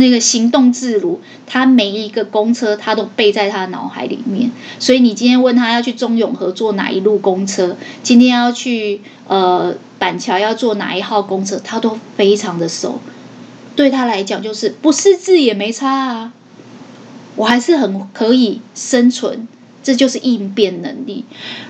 [0.00, 4.50] 那个行动自如，他每一个公车他都背在他脑海里面。
[4.78, 13.00] 所以你今天问他要去中永和坐哪一路公车，今天要去呃板桥要坐哪一号公车，他都非常的熟。
[13.76, 16.32] 对他来讲，就是不识字也没差啊，
[17.36, 19.46] 我还是很可以生存。
[19.82, 21.24] 这就是应变能力。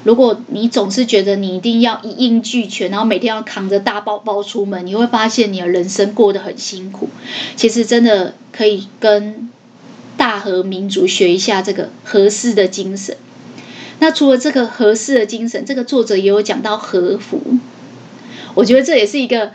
[0.05, 7.09] 如果你总是觉得你一定要一应俱全，然后每天要扛着大包包出门，你会发现你的人生过得很辛苦。
[7.57, 9.49] 其实真的可以跟
[10.17, 13.17] 大和民族学一下这个和室的精神。
[14.01, 17.41] 那除了这个和室的精神，这个作者也有讲到和服。
[18.55, 19.53] 我觉得这也是一个，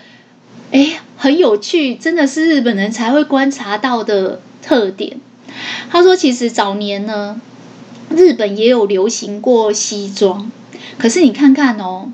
[0.71, 5.17] 哎，很有趣，真的是日本人才会观察到的特点。
[5.89, 7.41] 他说，其实早年呢，
[8.09, 10.51] 日本也有流行过西装，
[10.97, 12.11] 可是你看看哦，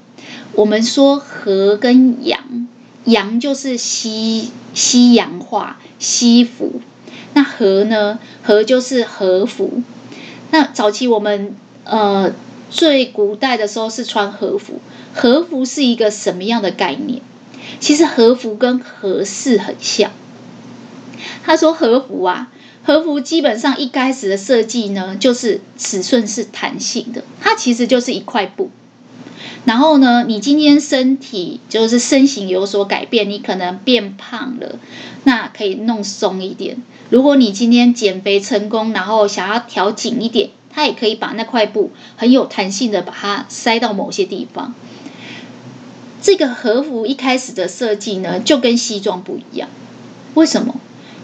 [0.54, 2.68] 我们说和跟洋，
[3.06, 6.82] 洋就是西西洋化西服，
[7.34, 9.84] 那和呢，和就是和服。
[10.52, 12.32] 那早期我们呃
[12.70, 14.80] 最古代的时候是穿和服，
[15.14, 17.22] 和服是一个什么样的概念？
[17.80, 20.12] 其实和服跟和式很像。
[21.44, 22.52] 他说和服啊，
[22.84, 28.72] 和服基本上一开始的设计呢，就是尺寸是弹性的，它其实就是一块布。
[29.66, 34.80] 然后呢，你今天身体就是身形有所改变，你可能变胖了，
[35.24, 36.78] 那可以弄松一点。
[37.12, 44.74] 如果你今天减肥成功，然后想要调紧一点，它也可以把那块布很有弹性的把它塞到某些地方。
[46.24, 49.70] 这个和服一开始的设计呢，就跟西装不一样。
[50.34, 50.76] 为什么？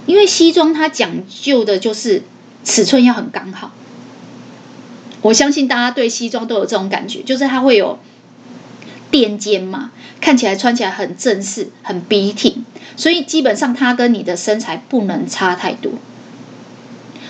[0.07, 2.23] 因为西装它讲究的就是
[2.63, 3.71] 尺寸要很刚好。
[5.21, 7.99] 我相信大家对西装都有这种感觉，就是它会有。
[9.09, 12.65] 垫肩嘛，看起来穿起来很正式，很笔挺，
[12.97, 15.93] 所以基本上它跟你的身材不能差太多。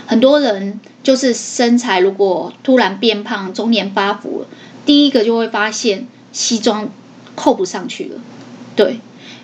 [0.07, 4.47] 很多人就是身材如果突然变胖，中年发福了，
[4.87, 6.89] 第一个就会发现西装
[7.35, 8.19] 扣不上去了。
[8.75, 8.99] 对，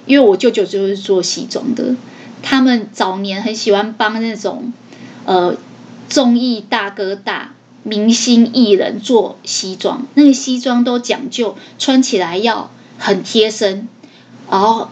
[0.08, 1.96] 因为我舅舅就是做西装的，
[2.44, 4.72] 他们早年很喜欢帮那种
[5.26, 5.58] 呃
[6.08, 7.54] 综艺大哥大。
[7.86, 13.90] 明星艺人做西装，那个西装都讲究穿起来要很贴身，
[14.50, 14.88] 然后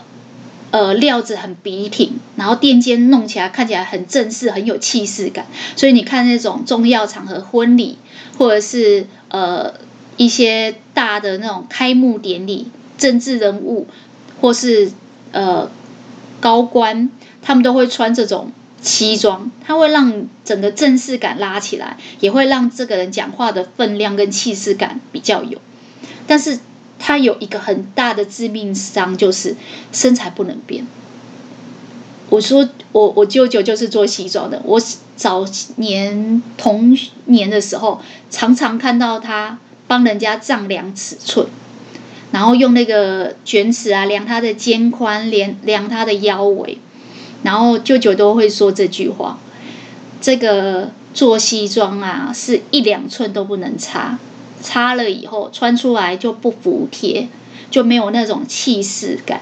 [0.71, 5.47] 呃料子很笔挺，然后垫肩弄起来看起来很正式，很有气势感。
[5.77, 7.97] 所以你看那种重要场合、婚礼，
[8.37, 9.73] 或者是呃
[10.17, 13.87] 一些大的那种开幕典礼，政治人物
[14.41, 14.91] 或是
[15.31, 15.71] 呃
[16.41, 17.09] 高官，
[17.41, 18.51] 他们都会穿这种。
[18.83, 25.61] 西装，它会让整个正式感拉起来，也会让这个人讲话的分量跟气势感比较有。
[26.25, 26.57] 但是
[26.97, 29.55] 它有一个很大的致命伤，就是
[29.91, 30.87] 身材不能变。
[32.29, 34.81] 我说我我舅舅就是做西装的，我
[35.15, 41.45] 早年童年的时候，常常看到他帮人家丈量尺寸，
[42.31, 46.79] 然后用那个卷尺啊量他的肩宽，量量他的腰围。
[47.43, 49.39] 然后舅舅都会说这句话
[50.21, 54.19] ：“这个做西装啊，是一两寸都不能差，
[54.61, 57.29] 差了以后穿出来就不服帖，
[57.71, 59.41] 就没有那种气势感。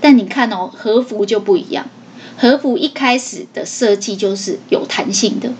[0.00, 1.86] 但你看哦，和服就不一样，
[2.38, 5.52] 和服一开始的设计就是有弹性的，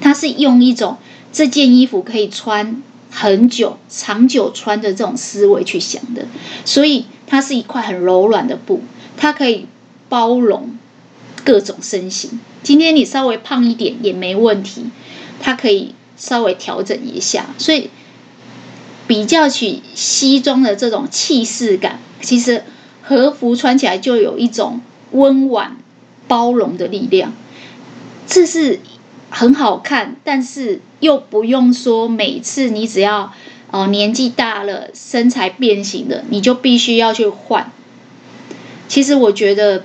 [0.00, 0.96] 它是用一种
[1.32, 6.26] 这件衣服可以穿很久、长久穿的这种思维去想的，
[6.64, 8.82] 所以它是一块很柔软的布，
[9.16, 9.66] 它可以
[10.08, 10.70] 包容。”
[11.46, 14.86] 各种身形，今天你稍微胖一点也没问题，
[15.40, 17.54] 它可以稍微调整一下。
[17.56, 17.88] 所以
[19.06, 22.64] 比较起西装的这种气势感，其实
[23.00, 24.80] 和服穿起来就有一种
[25.12, 25.76] 温婉
[26.26, 27.32] 包容的力量。
[28.26, 28.80] 这是
[29.30, 33.32] 很好看，但是又不用说每次你只要
[33.70, 37.70] 哦年纪大了，身材变形了，你就必须要去换。
[38.88, 39.84] 其实我觉得。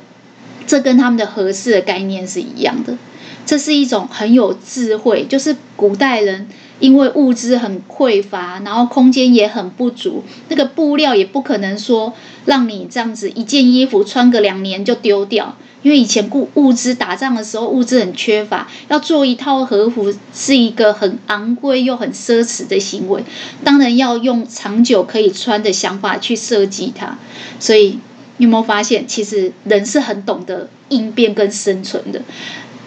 [0.68, 2.98] 这跟他们的和式的概念是一样的，
[3.46, 6.48] 这是一种很有智慧，就是古代人
[6.80, 12.14] 因为物资很匮乏，然后空间也很不足，那个布料也不可能说
[12.46, 23.24] 让你这样子一件衣服穿个两年就丢掉，因为以前物物资打仗的时候物资很缺乏，要做一套和服是一个很昂贵又很奢侈的行为，
[23.64, 27.18] 当然要用长久可以穿的想法去设计它，
[27.60, 28.00] 所以。
[28.42, 32.24] 你有没有发现，其实人是很懂得应变跟生存的。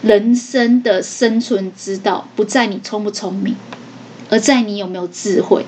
[0.02, 3.54] 人生的生存之道不在你聪不聪明，
[4.30, 5.64] 而在你有没有智慧。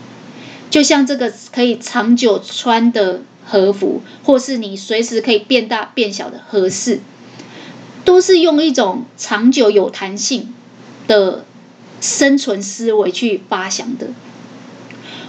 [0.71, 6.99] 就像这个可以长久穿的和服，或是你随时可以变大变小的和式，
[8.05, 10.53] 都是用一种长久有弹性
[11.07, 11.45] 的
[12.01, 14.09] 生存思维去发想的。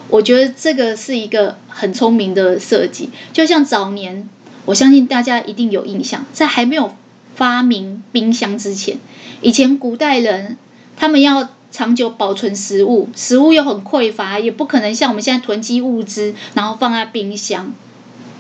[0.09, 4.27] 我觉得这个是一个很聪明的设计，就像早年。
[4.67, 6.93] 我相信大家一定有印象，在还没有
[7.35, 8.97] 发明冰箱之前，
[9.39, 10.57] 以前古代人
[10.97, 17.73] 他们要长久保存食物，食物又很匮乏，也不可能像我们现在囤积物资，然后放在冰箱。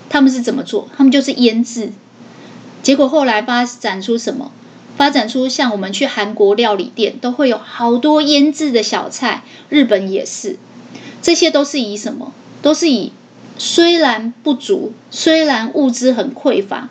[0.09, 0.89] 他们是怎么做？
[0.97, 1.93] 他们就是腌制。
[2.83, 4.51] 结果后来发展出什么？
[4.97, 10.59] 发展出像我们去韩国料理店都会有好多腌制的小菜，日本也是。
[11.21, 12.33] 这些都是以什么？
[12.61, 13.13] 都是以
[13.57, 16.89] 虽然不足，虽然物资很匮乏，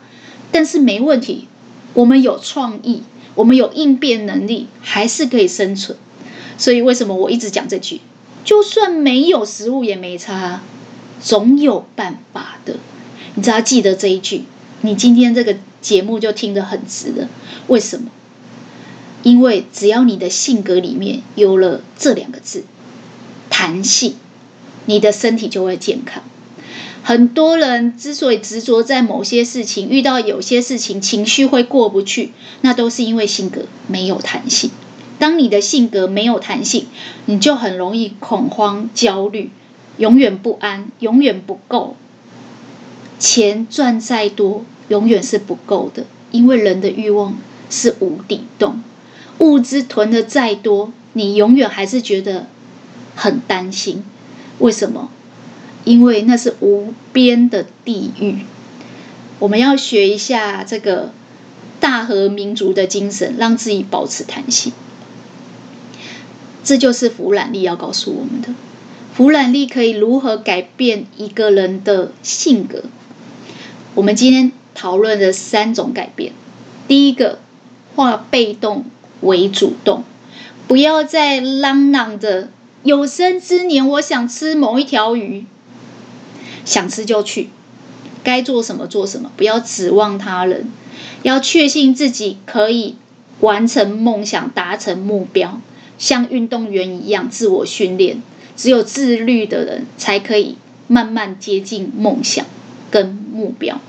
[0.51, 1.47] 但是没问题。
[1.93, 3.03] 我们有创意，
[3.35, 5.97] 我们有应变能力，还是可以生存。
[6.57, 8.01] 所以为什么我一直讲这句？
[8.43, 10.61] 就算没有食物也没差，
[11.19, 12.75] 总有办法的。
[13.35, 14.43] 你只要记得这一句，
[14.81, 17.27] 你今天这个节目就听得很值了。
[17.67, 18.11] 为什么？
[19.23, 22.63] 因为只要你的性格里面有了这两个字——
[23.49, 24.15] 弹性，
[24.85, 26.23] 你的身体就会健康。
[27.07, 34.71] 很多人之所以执着在某些事情，遇到有些事情情绪会过不去，那都是因为性格没有弹性。
[35.17, 36.87] 当你的性格没有弹性，
[37.27, 39.51] 你就很容易恐慌、焦虑，
[39.95, 41.95] 永远不安，永远不够。
[43.17, 47.37] 钱赚再多，永远是不够的，因为人的欲望
[47.69, 48.83] 是无底洞。
[49.37, 52.47] 物资囤的再多，你永远还是觉得
[53.15, 54.03] 很担心。
[54.59, 55.09] 为什么？
[55.87, 58.39] 因为那是无边的地狱。
[59.39, 61.11] 我们要学一下这个
[61.79, 64.73] 大和民族的精神，让自己保持弹性。
[66.63, 68.49] 这就是弗兰利要告诉我们的。
[69.13, 72.83] 弗兰利可以如何改变一个人的性格？
[73.95, 76.33] 我们今天讨论的三种改变。
[76.87, 77.39] 第一个，
[77.95, 78.85] 化被动
[79.21, 80.03] 为主动，
[80.67, 82.49] 不要再嚷嚷着
[82.83, 85.45] “有生之年我想吃某一条鱼”，
[86.67, 87.47] 想吃就去，
[88.25, 90.69] 该做什么做什么，不要指望他人，
[91.23, 92.97] 要确信自己可以
[93.39, 95.61] 完成梦想，达成目标。
[95.97, 98.21] 像运动员一样自我训练，
[98.57, 100.57] 只有自律的人才可以
[100.87, 102.45] 慢慢接近梦想
[102.91, 103.79] 跟目标。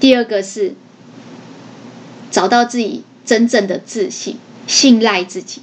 [0.00, 0.74] 第二个是
[2.30, 5.60] 找到自己真正的自信，信赖自己，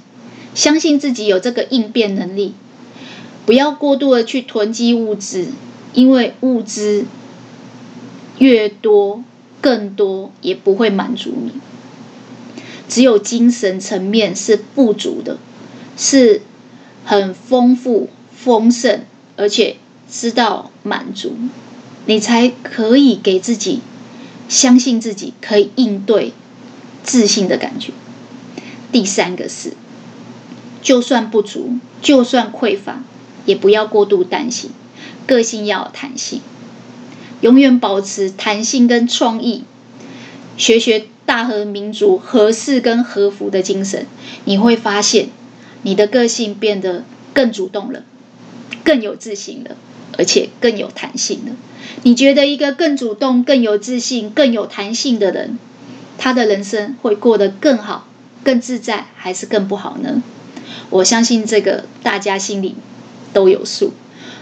[0.54, 2.54] 相信自己有这个应变能力，
[3.44, 5.48] 不要过度的去囤积物质，
[5.98, 7.06] 因为物资
[8.38, 9.24] 越多，
[9.60, 11.54] 更多也不会满足你。
[12.88, 15.38] 只有精神层面是富足的，
[15.96, 16.42] 是
[17.04, 19.00] 很丰富、丰盛，
[19.36, 19.78] 而且
[20.08, 21.32] 知道满足，
[22.06, 23.80] 你才可以给自己
[24.48, 26.32] 相信自己可以应对
[27.02, 27.92] 自信的感觉。
[28.92, 29.72] 第三个是，
[30.80, 33.02] 就算不足，就算匮乏，
[33.46, 34.70] 也不要过度担心，
[35.28, 36.40] 个性要有弹性，
[37.42, 39.62] 永远保持弹性跟创意，
[40.56, 41.04] 学学。
[41.28, 44.06] 大和民族和氏跟和服的精神，
[44.46, 45.28] 你会发现
[45.82, 47.04] 你的个性变得
[47.34, 48.02] 更主动了，
[48.82, 49.76] 更有自信了，
[50.16, 51.52] 而且更有弹性了。
[52.02, 55.58] 你觉得一个更主动、更有自信、更有弹性的人，
[56.16, 58.08] 他的人生会过得更好、
[58.42, 60.22] 更自在，还是更不好呢？
[60.88, 62.74] 我相信这个大家心里
[63.34, 63.92] 都有数。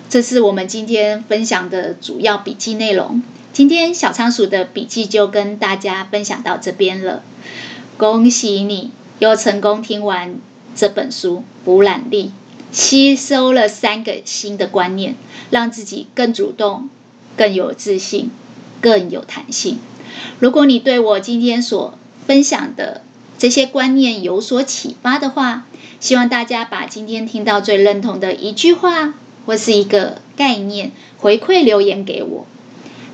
[0.09, 3.25] 这是我们今天分享的主要笔记内容。
[3.53, 7.25] 今天小仓鼠的笔记就跟大家分享到这边了，
[7.97, 10.37] 恭喜你又成功听完
[10.77, 12.27] 这本书《弗兰利》，
[12.71, 15.17] 吸收了三个新的观念，
[15.51, 16.89] 让自己更主动、
[17.37, 18.31] 更有自信、
[18.81, 19.81] 更有弹性。
[20.39, 21.99] 如果你对我今天所
[22.29, 23.03] 分享的
[23.37, 25.67] 这些观念有所启发的话，
[25.99, 29.15] 希望大家把今天听到最认同的一句话
[29.47, 32.47] 或是一个概念回馈留言给我。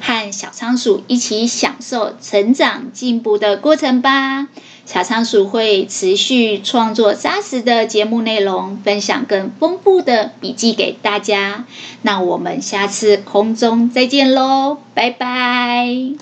[0.00, 4.48] 和小仓鼠一起享受成长进步的过程吧。
[4.84, 11.66] 小仓鼠会持续创作扎实的节目内容，分享更丰富的笔记给大家。
[12.02, 16.16] 那我们下次空中再见喽，拜拜。